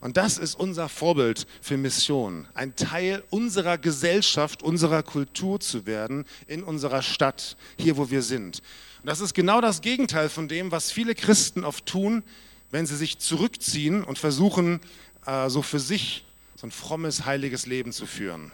Und 0.00 0.16
das 0.16 0.36
ist 0.36 0.56
unser 0.56 0.88
Vorbild 0.88 1.46
für 1.60 1.76
Mission, 1.76 2.48
ein 2.54 2.74
Teil 2.74 3.22
unserer 3.30 3.78
Gesellschaft, 3.78 4.64
unserer 4.64 5.04
Kultur 5.04 5.60
zu 5.60 5.86
werden, 5.86 6.24
in 6.48 6.64
unserer 6.64 7.02
Stadt, 7.02 7.56
hier 7.78 7.96
wo 7.96 8.10
wir 8.10 8.22
sind. 8.22 8.62
Und 9.00 9.06
das 9.06 9.20
ist 9.20 9.32
genau 9.32 9.60
das 9.60 9.80
Gegenteil 9.80 10.28
von 10.28 10.48
dem, 10.48 10.72
was 10.72 10.90
viele 10.90 11.14
Christen 11.14 11.62
oft 11.62 11.86
tun, 11.86 12.24
wenn 12.72 12.86
sie 12.86 12.96
sich 12.96 13.18
zurückziehen 13.18 14.02
und 14.02 14.18
versuchen, 14.18 14.80
äh, 15.26 15.48
so 15.48 15.62
für 15.62 15.78
sich 15.78 16.24
so 16.56 16.66
ein 16.66 16.72
frommes, 16.72 17.24
heiliges 17.24 17.66
Leben 17.66 17.92
zu 17.92 18.06
führen. 18.06 18.50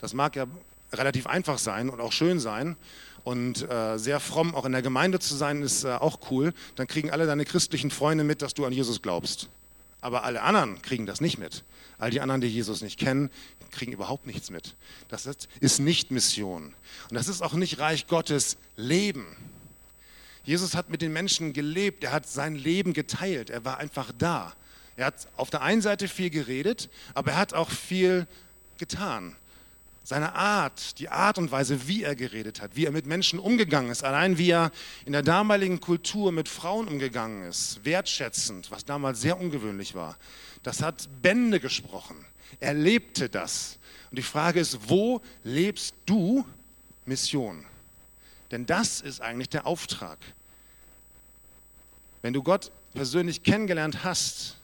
Das 0.00 0.14
mag 0.14 0.34
ja 0.34 0.46
relativ 0.92 1.26
einfach 1.26 1.58
sein 1.58 1.90
und 1.90 2.00
auch 2.00 2.12
schön 2.12 2.40
sein. 2.40 2.76
Und 3.22 3.68
äh, 3.70 3.98
sehr 3.98 4.20
fromm 4.20 4.54
auch 4.54 4.64
in 4.64 4.72
der 4.72 4.82
Gemeinde 4.82 5.18
zu 5.18 5.34
sein, 5.34 5.62
ist 5.62 5.84
äh, 5.84 5.92
auch 5.92 6.30
cool. 6.30 6.52
Dann 6.76 6.86
kriegen 6.86 7.10
alle 7.10 7.26
deine 7.26 7.44
christlichen 7.44 7.90
Freunde 7.90 8.24
mit, 8.24 8.42
dass 8.42 8.54
du 8.54 8.66
an 8.66 8.72
Jesus 8.72 9.00
glaubst. 9.00 9.48
Aber 10.00 10.24
alle 10.24 10.42
anderen 10.42 10.82
kriegen 10.82 11.06
das 11.06 11.20
nicht 11.20 11.38
mit. 11.38 11.64
All 11.98 12.10
die 12.10 12.20
anderen, 12.20 12.42
die 12.42 12.48
Jesus 12.48 12.82
nicht 12.82 12.98
kennen, 12.98 13.30
kriegen 13.70 13.92
überhaupt 13.92 14.26
nichts 14.26 14.50
mit. 14.50 14.76
Das 15.08 15.28
ist 15.60 15.78
nicht 15.78 16.10
Mission. 16.10 16.74
Und 17.08 17.14
das 17.14 17.28
ist 17.28 17.42
auch 17.42 17.54
nicht 17.54 17.78
Reich 17.78 18.06
Gottes 18.06 18.56
Leben. 18.76 19.26
Jesus 20.44 20.74
hat 20.74 20.90
mit 20.90 21.02
den 21.02 21.12
Menschen 21.12 21.52
gelebt, 21.52 22.04
er 22.04 22.12
hat 22.12 22.28
sein 22.28 22.54
Leben 22.54 22.92
geteilt, 22.92 23.50
er 23.50 23.64
war 23.64 23.78
einfach 23.78 24.12
da. 24.16 24.52
Er 24.96 25.06
hat 25.06 25.28
auf 25.36 25.50
der 25.50 25.62
einen 25.62 25.82
Seite 25.82 26.06
viel 26.06 26.30
geredet, 26.30 26.88
aber 27.14 27.32
er 27.32 27.38
hat 27.38 27.54
auch 27.54 27.70
viel 27.70 28.26
getan. 28.78 29.34
Seine 30.06 30.34
Art, 30.34 30.98
die 30.98 31.08
Art 31.08 31.38
und 31.38 31.50
Weise, 31.50 31.88
wie 31.88 32.02
er 32.02 32.14
geredet 32.14 32.60
hat, 32.60 32.76
wie 32.76 32.84
er 32.84 32.92
mit 32.92 33.06
Menschen 33.06 33.38
umgegangen 33.38 33.90
ist, 33.90 34.04
allein 34.04 34.36
wie 34.36 34.50
er 34.50 34.70
in 35.06 35.12
der 35.12 35.22
damaligen 35.22 35.80
Kultur 35.80 36.30
mit 36.30 36.46
Frauen 36.46 36.88
umgegangen 36.88 37.48
ist, 37.48 37.82
wertschätzend, 37.84 38.70
was 38.70 38.84
damals 38.84 39.22
sehr 39.22 39.40
ungewöhnlich 39.40 39.94
war, 39.94 40.18
das 40.62 40.82
hat 40.82 41.08
Bände 41.22 41.58
gesprochen. 41.58 42.16
Er 42.60 42.74
lebte 42.74 43.30
das. 43.30 43.78
Und 44.10 44.18
die 44.18 44.22
Frage 44.22 44.60
ist, 44.60 44.78
wo 44.88 45.22
lebst 45.42 45.94
du 46.04 46.44
Mission? 47.06 47.64
Denn 48.50 48.66
das 48.66 49.00
ist 49.00 49.20
eigentlich 49.20 49.48
der 49.48 49.66
Auftrag. 49.66 50.18
Wenn 52.22 52.32
du 52.32 52.42
Gott 52.42 52.70
persönlich 52.94 53.42
kennengelernt 53.42 54.04
hast, 54.04 54.56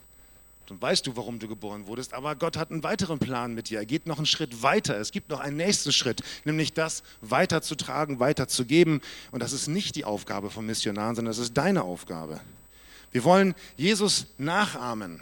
dann 0.71 0.81
weißt 0.81 1.05
du, 1.07 1.17
warum 1.17 1.41
du 1.41 1.49
geboren 1.49 1.89
wurdest, 1.89 2.15
aber 2.15 2.37
Gott 2.37 2.57
hat 2.57 2.71
einen 2.71 2.85
weiteren 2.85 3.19
Plan 3.19 3.55
mit 3.55 3.71
dir. 3.71 3.81
Er 3.81 3.87
geht 3.87 4.07
noch 4.07 4.19
einen 4.19 4.27
Schritt 4.27 4.63
weiter. 4.63 4.97
Es 4.99 5.11
gibt 5.11 5.29
noch 5.29 5.41
einen 5.41 5.57
nächsten 5.57 5.93
Schritt, 5.93 6.23
nämlich 6.45 6.73
das 6.73 7.03
weiterzutragen, 7.23 8.21
weiterzugeben. 8.21 9.03
Und 9.33 9.43
das 9.43 9.53
ist 9.53 9.67
nicht 9.67 9.97
die 9.97 10.05
Aufgabe 10.05 10.49
von 10.49 10.65
Missionaren, 10.65 11.17
sondern 11.17 11.33
das 11.33 11.39
ist 11.39 11.55
deine 11.55 11.83
Aufgabe. 11.83 12.41
Wir 13.11 13.25
wollen 13.25 13.57
Jesus 13.77 14.27
nachahmen. 14.39 15.21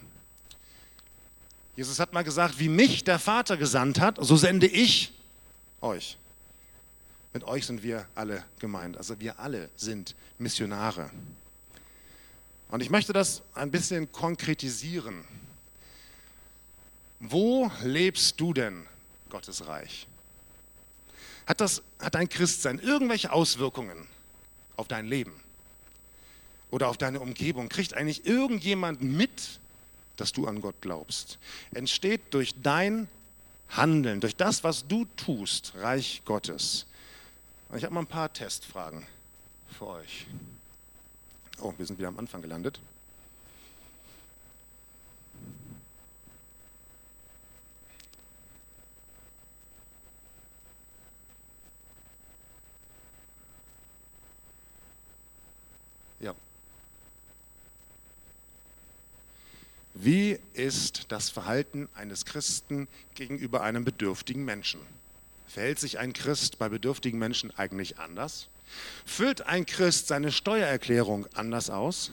Jesus 1.76 1.98
hat 1.98 2.12
mal 2.12 2.24
gesagt, 2.24 2.58
wie 2.58 2.68
mich 2.68 3.04
der 3.04 3.18
Vater 3.18 3.56
gesandt 3.56 4.00
hat, 4.00 4.18
so 4.20 4.36
sende 4.36 4.66
ich 4.66 5.12
euch. 5.80 6.18
Mit 7.32 7.44
euch 7.44 7.66
sind 7.66 7.82
wir 7.82 8.06
alle 8.14 8.44
gemeint. 8.58 8.96
Also 8.96 9.20
wir 9.20 9.38
alle 9.38 9.70
sind 9.76 10.14
Missionare. 10.38 11.10
Und 12.70 12.82
ich 12.82 12.90
möchte 12.90 13.12
das 13.12 13.42
ein 13.54 13.70
bisschen 13.70 14.10
konkretisieren. 14.12 15.24
Wo 17.20 17.70
lebst 17.82 18.40
du 18.40 18.52
denn 18.52 18.86
Gottes 19.30 19.66
Reich? 19.66 20.06
Hat, 21.46 21.60
das, 21.60 21.82
hat 21.98 22.14
dein 22.14 22.28
Christsein 22.28 22.78
irgendwelche 22.78 23.32
Auswirkungen 23.32 24.06
auf 24.76 24.86
dein 24.86 25.06
Leben 25.06 25.32
oder 26.70 26.88
auf 26.88 26.98
deine 26.98 27.20
Umgebung? 27.20 27.68
Kriegt 27.68 27.94
eigentlich 27.94 28.26
irgendjemand 28.26 29.02
mit, 29.02 29.58
dass 30.16 30.32
du 30.32 30.46
an 30.46 30.60
Gott 30.60 30.76
glaubst? 30.80 31.38
Entsteht 31.72 32.20
durch 32.34 32.54
dein 32.62 33.08
Handeln, 33.70 34.20
durch 34.20 34.36
das, 34.36 34.62
was 34.62 34.86
du 34.86 35.06
tust, 35.16 35.72
Reich 35.76 36.22
Gottes? 36.24 36.86
Ich 37.74 37.84
habe 37.84 37.92
mal 37.92 38.00
ein 38.00 38.06
paar 38.06 38.32
Testfragen 38.32 39.06
für 39.76 39.88
euch. 39.88 40.26
Oh, 41.60 41.74
wir 41.76 41.84
sind 41.84 41.98
wieder 41.98 42.08
am 42.08 42.18
Anfang 42.18 42.40
gelandet. 42.40 42.80
Ja. 56.20 56.34
Wie 59.92 60.38
ist 60.54 61.12
das 61.12 61.28
Verhalten 61.28 61.90
eines 61.94 62.24
Christen 62.24 62.88
gegenüber 63.14 63.60
einem 63.60 63.84
bedürftigen 63.84 64.46
Menschen? 64.46 64.80
Verhält 65.48 65.78
sich 65.78 65.98
ein 65.98 66.12
Christ 66.12 66.58
bei 66.58 66.68
bedürftigen 66.68 67.18
Menschen 67.18 67.50
eigentlich 67.56 67.98
anders? 67.98 68.48
Füllt 69.06 69.46
ein 69.46 69.64
Christ 69.64 70.08
seine 70.08 70.30
Steuererklärung 70.30 71.26
anders 71.34 71.70
aus? 71.70 72.10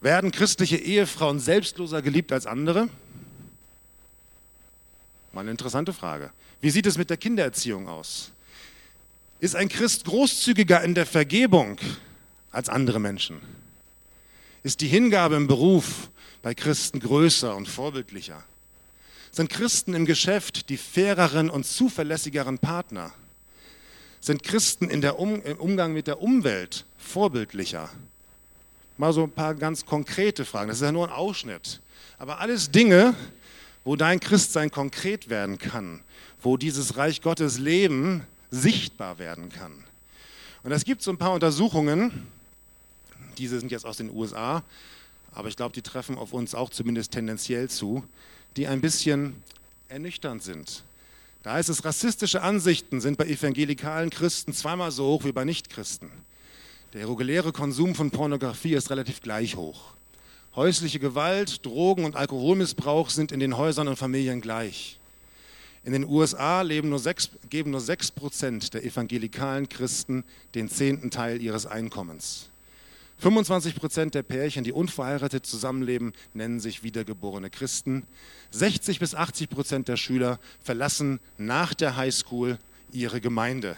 Werden 0.00 0.32
christliche 0.32 0.76
Ehefrauen 0.76 1.38
selbstloser 1.38 2.02
geliebt 2.02 2.32
als 2.32 2.46
andere? 2.46 2.88
Mal 5.32 5.42
eine 5.42 5.52
interessante 5.52 5.92
Frage. 5.92 6.32
Wie 6.60 6.70
sieht 6.70 6.86
es 6.86 6.98
mit 6.98 7.08
der 7.08 7.16
Kindererziehung 7.16 7.88
aus? 7.88 8.32
Ist 9.38 9.54
ein 9.54 9.68
Christ 9.68 10.04
großzügiger 10.04 10.82
in 10.82 10.94
der 10.94 11.06
Vergebung 11.06 11.78
als 12.50 12.68
andere 12.68 12.98
Menschen? 12.98 13.40
Ist 14.64 14.80
die 14.80 14.88
Hingabe 14.88 15.36
im 15.36 15.46
Beruf 15.46 16.10
bei 16.42 16.54
Christen 16.54 16.98
größer 16.98 17.54
und 17.54 17.68
vorbildlicher? 17.68 18.44
Sind 19.32 19.48
Christen 19.48 19.94
im 19.94 20.04
Geschäft 20.04 20.68
die 20.68 20.76
faireren 20.76 21.48
und 21.48 21.64
zuverlässigeren 21.64 22.58
Partner? 22.58 23.14
Sind 24.20 24.42
Christen 24.42 24.90
in 24.90 25.00
der 25.00 25.18
um, 25.18 25.42
im 25.42 25.56
Umgang 25.56 25.94
mit 25.94 26.06
der 26.06 26.20
Umwelt 26.20 26.84
vorbildlicher? 26.98 27.88
Mal 28.98 29.14
so 29.14 29.24
ein 29.24 29.30
paar 29.32 29.54
ganz 29.54 29.86
konkrete 29.86 30.44
Fragen. 30.44 30.68
Das 30.68 30.76
ist 30.76 30.84
ja 30.84 30.92
nur 30.92 31.08
ein 31.08 31.14
Ausschnitt. 31.14 31.80
Aber 32.18 32.40
alles 32.40 32.70
Dinge, 32.70 33.14
wo 33.84 33.96
dein 33.96 34.20
Christsein 34.20 34.70
konkret 34.70 35.30
werden 35.30 35.56
kann, 35.56 36.02
wo 36.42 36.58
dieses 36.58 36.98
Reich 36.98 37.22
Gottes 37.22 37.58
Leben 37.58 38.26
sichtbar 38.50 39.18
werden 39.18 39.48
kann. 39.48 39.72
Und 40.62 40.72
es 40.72 40.84
gibt 40.84 41.02
so 41.02 41.10
ein 41.10 41.16
paar 41.16 41.32
Untersuchungen, 41.32 42.28
diese 43.38 43.58
sind 43.58 43.72
jetzt 43.72 43.86
aus 43.86 43.96
den 43.96 44.10
USA, 44.10 44.62
aber 45.32 45.48
ich 45.48 45.56
glaube, 45.56 45.72
die 45.72 45.80
treffen 45.80 46.18
auf 46.18 46.34
uns 46.34 46.54
auch 46.54 46.68
zumindest 46.68 47.12
tendenziell 47.12 47.70
zu, 47.70 48.04
die 48.56 48.66
ein 48.66 48.80
bisschen 48.80 49.42
ernüchternd 49.88 50.42
sind. 50.42 50.84
Da 51.42 51.54
heißt 51.54 51.68
es, 51.68 51.84
rassistische 51.84 52.42
Ansichten 52.42 53.00
sind 53.00 53.18
bei 53.18 53.26
evangelikalen 53.26 54.10
Christen 54.10 54.52
zweimal 54.52 54.92
so 54.92 55.06
hoch 55.06 55.24
wie 55.24 55.32
bei 55.32 55.44
Nichtchristen. 55.44 56.10
Der 56.92 57.08
reguläre 57.08 57.52
Konsum 57.52 57.94
von 57.94 58.10
Pornografie 58.10 58.74
ist 58.74 58.90
relativ 58.90 59.20
gleich 59.20 59.56
hoch. 59.56 59.94
Häusliche 60.54 61.00
Gewalt, 61.00 61.64
Drogen 61.64 62.04
und 62.04 62.14
Alkoholmissbrauch 62.14 63.10
sind 63.10 63.32
in 63.32 63.40
den 63.40 63.56
Häusern 63.56 63.88
und 63.88 63.96
Familien 63.96 64.40
gleich. 64.40 64.98
In 65.84 65.92
den 65.92 66.04
USA 66.04 66.62
nur 66.62 66.98
6, 66.98 67.30
geben 67.50 67.72
nur 67.72 67.80
6 67.80 68.12
Prozent 68.12 68.74
der 68.74 68.84
evangelikalen 68.84 69.68
Christen 69.68 70.22
den 70.54 70.68
zehnten 70.68 71.10
Teil 71.10 71.42
ihres 71.42 71.66
Einkommens. 71.66 72.50
25 73.22 73.76
Prozent 73.76 74.14
der 74.16 74.24
Pärchen, 74.24 74.64
die 74.64 74.72
unverheiratet 74.72 75.46
zusammenleben, 75.46 76.12
nennen 76.34 76.58
sich 76.58 76.82
wiedergeborene 76.82 77.50
Christen. 77.50 78.04
60 78.50 78.98
bis 78.98 79.14
80 79.14 79.48
Prozent 79.48 79.86
der 79.86 79.96
Schüler 79.96 80.40
verlassen 80.60 81.20
nach 81.38 81.72
der 81.72 81.96
Highschool 81.96 82.58
ihre 82.90 83.20
Gemeinde, 83.20 83.76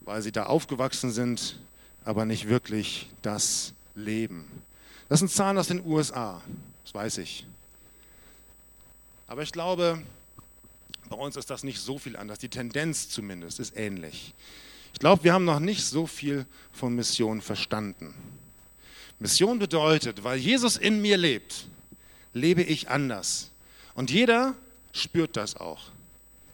weil 0.00 0.22
sie 0.22 0.32
da 0.32 0.44
aufgewachsen 0.44 1.12
sind, 1.12 1.58
aber 2.06 2.24
nicht 2.24 2.48
wirklich 2.48 3.10
das 3.20 3.74
leben. 3.94 4.46
Das 5.10 5.18
sind 5.18 5.30
Zahlen 5.30 5.58
aus 5.58 5.68
den 5.68 5.84
USA, 5.84 6.40
das 6.84 6.94
weiß 6.94 7.18
ich. 7.18 7.44
Aber 9.26 9.42
ich 9.42 9.52
glaube, 9.52 10.02
bei 11.10 11.16
uns 11.16 11.36
ist 11.36 11.50
das 11.50 11.62
nicht 11.62 11.80
so 11.80 11.98
viel 11.98 12.16
anders. 12.16 12.38
Die 12.38 12.48
Tendenz 12.48 13.10
zumindest 13.10 13.60
ist 13.60 13.76
ähnlich. 13.76 14.32
Ich 14.94 15.00
glaube, 15.00 15.24
wir 15.24 15.32
haben 15.32 15.44
noch 15.44 15.58
nicht 15.58 15.84
so 15.84 16.06
viel 16.06 16.46
von 16.72 16.94
Mission 16.94 17.42
verstanden. 17.42 18.14
Mission 19.18 19.58
bedeutet, 19.58 20.22
weil 20.22 20.38
Jesus 20.38 20.76
in 20.76 21.02
mir 21.02 21.16
lebt, 21.16 21.66
lebe 22.32 22.62
ich 22.62 22.88
anders. 22.88 23.50
Und 23.94 24.10
jeder 24.10 24.54
spürt 24.92 25.36
das 25.36 25.56
auch, 25.56 25.90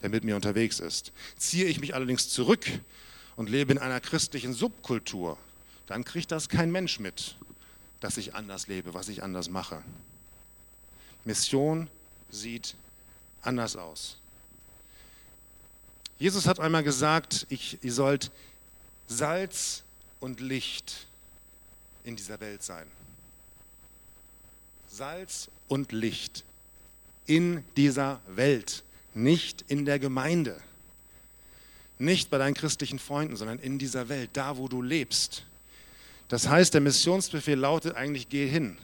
der 0.03 0.09
mit 0.09 0.25
mir 0.25 0.37
unterwegs 0.37 0.81
ist. 0.81 1.13
Ziehe 1.37 1.67
ich 1.67 1.81
mich 1.81 1.95
allerdings 1.95 2.31
zurück 2.31 2.67
und 3.37 3.51
lebe 3.51 3.73
in 3.73 3.79
einer 3.79 4.01
christlichen 4.01 4.55
Subkultur, 4.55 5.39
dann 5.87 6.05
kriegt 6.05 6.33
das 6.33 6.49
kein 6.49 6.73
Mensch 6.73 6.99
mit, 6.99 7.37
dass 8.01 8.17
ich 8.17 8.35
anders 8.35 8.69
lebe, 8.69 8.95
was 8.95 9.09
ich 9.11 9.23
anders 9.23 9.51
mache. 9.51 9.83
Mission 11.27 11.89
sieht 12.31 12.75
anders 13.43 13.77
aus. 13.77 14.20
Jesus 16.21 16.47
hat 16.47 16.61
einmal 16.61 16.83
gesagt, 16.83 17.47
ich, 17.49 17.79
ihr 17.81 17.95
sollt 17.95 18.31
Salz 19.09 19.83
und 20.21 20.41
Licht 20.41 21.07
in 22.05 22.15
dieser 22.15 22.39
Welt 22.41 22.63
sein. 22.63 22.87
Salz 24.87 25.49
und 25.67 25.93
Licht 25.93 26.45
in 27.25 27.65
dieser 27.79 28.21
Welt, 28.29 28.85
nicht 29.15 29.65
in 29.69 29.87
der 29.87 29.99
Gemeinde, 29.99 30.61
nicht 31.99 32.29
bei 32.29 32.37
deinen 32.37 32.55
christlichen 32.55 32.99
Freunden, 32.99 33.37
sondern 33.37 33.59
in 33.59 33.79
dieser 33.79 34.11
Welt, 34.11 34.29
da 34.35 34.59
wo 34.59 34.69
du 34.69 34.83
lebst. 34.83 35.45
Das 36.29 36.49
heißt, 36.49 36.75
der 36.75 36.83
Missionsbefehl 36.83 37.59
lautet 37.59 37.97
eigentlich, 37.97 38.29
geh 38.29 38.47
hin 38.47 38.77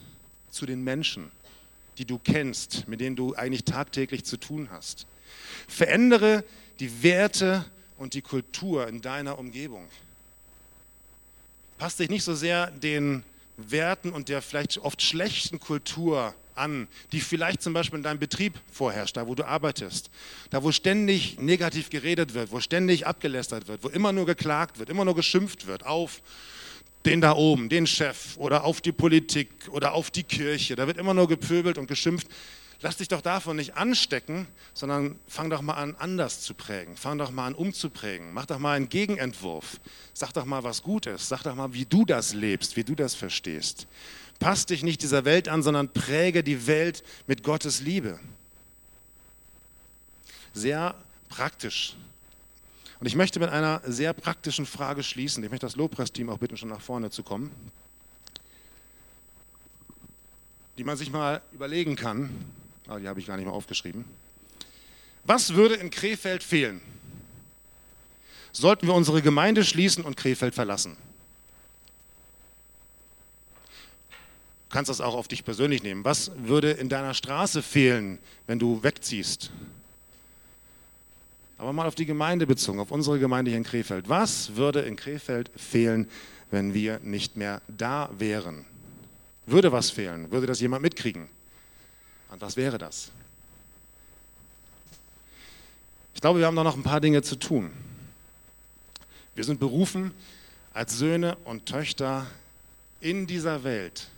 zu 0.50 0.64
den 0.64 0.82
Menschen, 0.82 1.30
die 1.98 2.06
du 2.06 2.18
kennst, 2.18 2.88
mit 2.88 3.00
denen 3.00 3.14
du 3.14 3.34
eigentlich 3.34 3.64
tagtäglich 3.64 4.24
zu 4.24 4.38
tun 4.38 4.70
hast. 4.70 5.06
Verändere 5.68 6.42
die 6.80 7.02
Werte 7.02 7.64
und 7.98 8.14
die 8.14 8.22
Kultur 8.22 8.88
in 8.88 9.00
deiner 9.00 9.38
Umgebung. 9.38 9.86
Passt 11.78 11.98
dich 11.98 12.08
nicht 12.08 12.24
so 12.24 12.34
sehr 12.34 12.70
den 12.70 13.22
Werten 13.56 14.10
und 14.10 14.28
der 14.28 14.42
vielleicht 14.42 14.78
oft 14.78 15.02
schlechten 15.02 15.60
Kultur 15.60 16.34
an, 16.54 16.88
die 17.12 17.20
vielleicht 17.20 17.62
zum 17.62 17.72
Beispiel 17.72 17.98
in 17.98 18.02
deinem 18.02 18.18
Betrieb 18.18 18.58
vorherrscht, 18.72 19.16
da 19.16 19.26
wo 19.26 19.34
du 19.34 19.46
arbeitest, 19.46 20.10
da 20.50 20.62
wo 20.62 20.72
ständig 20.72 21.38
negativ 21.38 21.90
geredet 21.90 22.34
wird, 22.34 22.50
wo 22.50 22.60
ständig 22.60 23.06
abgelästert 23.06 23.68
wird, 23.68 23.84
wo 23.84 23.88
immer 23.88 24.12
nur 24.12 24.26
geklagt 24.26 24.78
wird, 24.78 24.88
immer 24.88 25.04
nur 25.04 25.14
geschimpft 25.14 25.66
wird 25.66 25.84
auf 25.84 26.22
den 27.04 27.20
da 27.20 27.36
oben, 27.36 27.68
den 27.68 27.86
Chef 27.86 28.36
oder 28.36 28.64
auf 28.64 28.80
die 28.80 28.90
Politik 28.92 29.48
oder 29.70 29.92
auf 29.92 30.10
die 30.10 30.24
Kirche. 30.24 30.74
Da 30.74 30.86
wird 30.88 30.98
immer 30.98 31.14
nur 31.14 31.28
gepöbelt 31.28 31.78
und 31.78 31.86
geschimpft. 31.86 32.26
Lass 32.82 32.98
dich 32.98 33.08
doch 33.08 33.22
davon 33.22 33.56
nicht 33.56 33.74
anstecken, 33.74 34.46
sondern 34.74 35.18
fang 35.26 35.48
doch 35.48 35.62
mal 35.62 35.74
an, 35.74 35.96
anders 35.98 36.42
zu 36.42 36.52
prägen. 36.52 36.96
Fang 36.96 37.16
doch 37.16 37.30
mal 37.30 37.46
an, 37.46 37.54
umzuprägen. 37.54 38.34
Mach 38.34 38.46
doch 38.46 38.58
mal 38.58 38.76
einen 38.76 38.90
Gegenentwurf. 38.90 39.80
Sag 40.12 40.32
doch 40.32 40.44
mal, 40.44 40.62
was 40.62 40.82
gut 40.82 41.06
ist. 41.06 41.28
Sag 41.28 41.42
doch 41.42 41.54
mal, 41.54 41.72
wie 41.72 41.86
du 41.86 42.04
das 42.04 42.34
lebst, 42.34 42.76
wie 42.76 42.84
du 42.84 42.94
das 42.94 43.14
verstehst. 43.14 43.86
Pass 44.38 44.66
dich 44.66 44.82
nicht 44.82 45.02
dieser 45.02 45.24
Welt 45.24 45.48
an, 45.48 45.62
sondern 45.62 45.88
präge 45.90 46.42
die 46.42 46.66
Welt 46.66 47.02
mit 47.26 47.42
Gottes 47.42 47.80
Liebe. 47.80 48.20
Sehr 50.52 50.94
praktisch. 51.30 51.96
Und 53.00 53.06
ich 53.06 53.16
möchte 53.16 53.40
mit 53.40 53.50
einer 53.50 53.80
sehr 53.84 54.12
praktischen 54.12 54.66
Frage 54.66 55.02
schließen. 55.02 55.42
Ich 55.44 55.50
möchte 55.50 55.66
das 55.66 55.76
Lobpreisteam 55.76 56.28
auch 56.28 56.38
bitten, 56.38 56.56
schon 56.56 56.68
nach 56.68 56.80
vorne 56.80 57.10
zu 57.10 57.22
kommen. 57.22 57.50
Die 60.76 60.84
man 60.84 60.98
sich 60.98 61.10
mal 61.10 61.40
überlegen 61.52 61.96
kann, 61.96 62.30
Ah, 62.88 62.98
die 62.98 63.08
habe 63.08 63.18
ich 63.20 63.26
gar 63.26 63.36
nicht 63.36 63.46
mehr 63.46 63.54
aufgeschrieben. 63.54 64.04
Was 65.24 65.54
würde 65.54 65.74
in 65.74 65.90
Krefeld 65.90 66.42
fehlen? 66.42 66.80
Sollten 68.52 68.86
wir 68.86 68.94
unsere 68.94 69.22
Gemeinde 69.22 69.64
schließen 69.64 70.04
und 70.04 70.16
Krefeld 70.16 70.54
verlassen? 70.54 70.96
Du 74.68 74.72
kannst 74.72 74.88
das 74.88 75.00
auch 75.00 75.14
auf 75.14 75.28
dich 75.28 75.44
persönlich 75.44 75.82
nehmen. 75.82 76.04
Was 76.04 76.30
würde 76.36 76.70
in 76.70 76.88
deiner 76.88 77.14
Straße 77.14 77.62
fehlen, 77.62 78.18
wenn 78.46 78.58
du 78.58 78.82
wegziehst? 78.82 79.50
Aber 81.58 81.72
mal 81.72 81.86
auf 81.86 81.94
die 81.94 82.06
Gemeinde 82.06 82.46
bezogen, 82.46 82.80
auf 82.80 82.90
unsere 82.90 83.18
Gemeinde 83.18 83.50
hier 83.50 83.58
in 83.58 83.64
Krefeld. 83.64 84.08
Was 84.08 84.56
würde 84.56 84.80
in 84.80 84.96
Krefeld 84.96 85.50
fehlen, 85.56 86.08
wenn 86.50 86.74
wir 86.74 87.00
nicht 87.00 87.36
mehr 87.36 87.62
da 87.68 88.10
wären? 88.18 88.64
Würde 89.46 89.72
was 89.72 89.90
fehlen? 89.90 90.30
Würde 90.30 90.46
das 90.46 90.60
jemand 90.60 90.82
mitkriegen? 90.82 91.28
Und 92.30 92.40
was 92.40 92.56
wäre 92.56 92.78
das? 92.78 93.10
Ich 96.14 96.20
glaube, 96.20 96.38
wir 96.38 96.46
haben 96.46 96.56
da 96.56 96.64
noch 96.64 96.76
ein 96.76 96.82
paar 96.82 97.00
Dinge 97.00 97.22
zu 97.22 97.36
tun. 97.36 97.70
Wir 99.34 99.44
sind 99.44 99.60
berufen, 99.60 100.12
als 100.72 100.96
Söhne 100.96 101.36
und 101.44 101.66
Töchter 101.66 102.26
in 103.00 103.26
dieser 103.26 103.64
Welt 103.64 104.08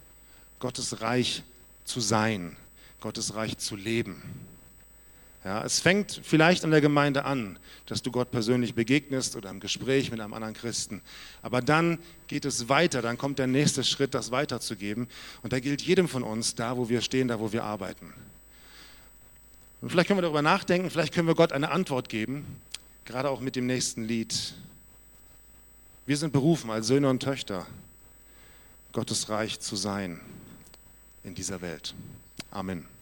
Gottes 0.61 1.01
Reich 1.01 1.42
zu 1.85 2.01
sein, 2.01 2.57
Gottes 3.01 3.35
Reich 3.35 3.59
zu 3.59 3.77
leben. 3.77 4.23
Ja, 5.49 5.65
es 5.65 5.81
fängt 5.81 6.21
vielleicht 6.23 6.63
an 6.65 6.73
der 6.73 6.83
Gemeinde 6.83 7.25
an, 7.25 7.59
dass 7.87 8.03
du 8.03 8.13
Gott 8.13 8.31
persönlich 8.31 8.75
begegnest 8.75 9.35
oder 9.35 9.49
im 9.49 9.61
Gespräch 9.61 10.11
mit 10.11 10.21
einem 10.21 10.35
anderen 10.35 10.53
Christen. 10.53 11.01
Aber 11.41 11.63
dann 11.63 11.99
geht 12.27 12.45
es 12.45 12.69
weiter, 12.69 13.01
dann 13.01 13.17
kommt 13.17 13.39
der 13.39 13.47
nächste 13.47 13.83
Schritt, 13.83 14.13
das 14.13 14.31
weiterzugeben. 14.31 15.09
Und 15.43 15.55
da 15.55 15.59
gilt 15.59 15.81
jedem 15.81 16.07
von 16.07 16.23
uns, 16.23 16.55
da 16.55 16.77
wo 16.77 16.91
wir 16.91 17.01
stehen, 17.01 17.29
da 17.29 17.41
wo 17.41 17.51
wir 17.51 17.65
arbeiten. 17.65 18.13
Und 19.81 19.89
vielleicht 19.89 20.09
können 20.09 20.19
wir 20.19 20.23
darüber 20.23 20.43
nachdenken, 20.43 20.91
vielleicht 20.91 21.15
können 21.15 21.29
wir 21.29 21.35
Gott 21.35 21.55
eine 21.55 21.71
Antwort 21.71 22.11
geben, 22.11 22.45
gerade 23.07 23.31
auch 23.31 23.41
mit 23.41 23.57
dem 23.57 23.65
nächsten 23.65 24.05
Lied. 24.05 24.53
Wir 26.05 26.19
sind 26.19 26.31
berufen, 26.31 26.69
als 26.69 26.89
Söhne 26.89 27.09
und 27.09 27.23
Töchter 27.23 27.67
Gottes 28.93 29.31
Reich 29.31 29.61
zu 29.61 29.77
sein 29.77 30.21
in 31.25 31.35
dieser 31.35 31.63
Welt. 31.63 31.95
Amen. 32.51 32.98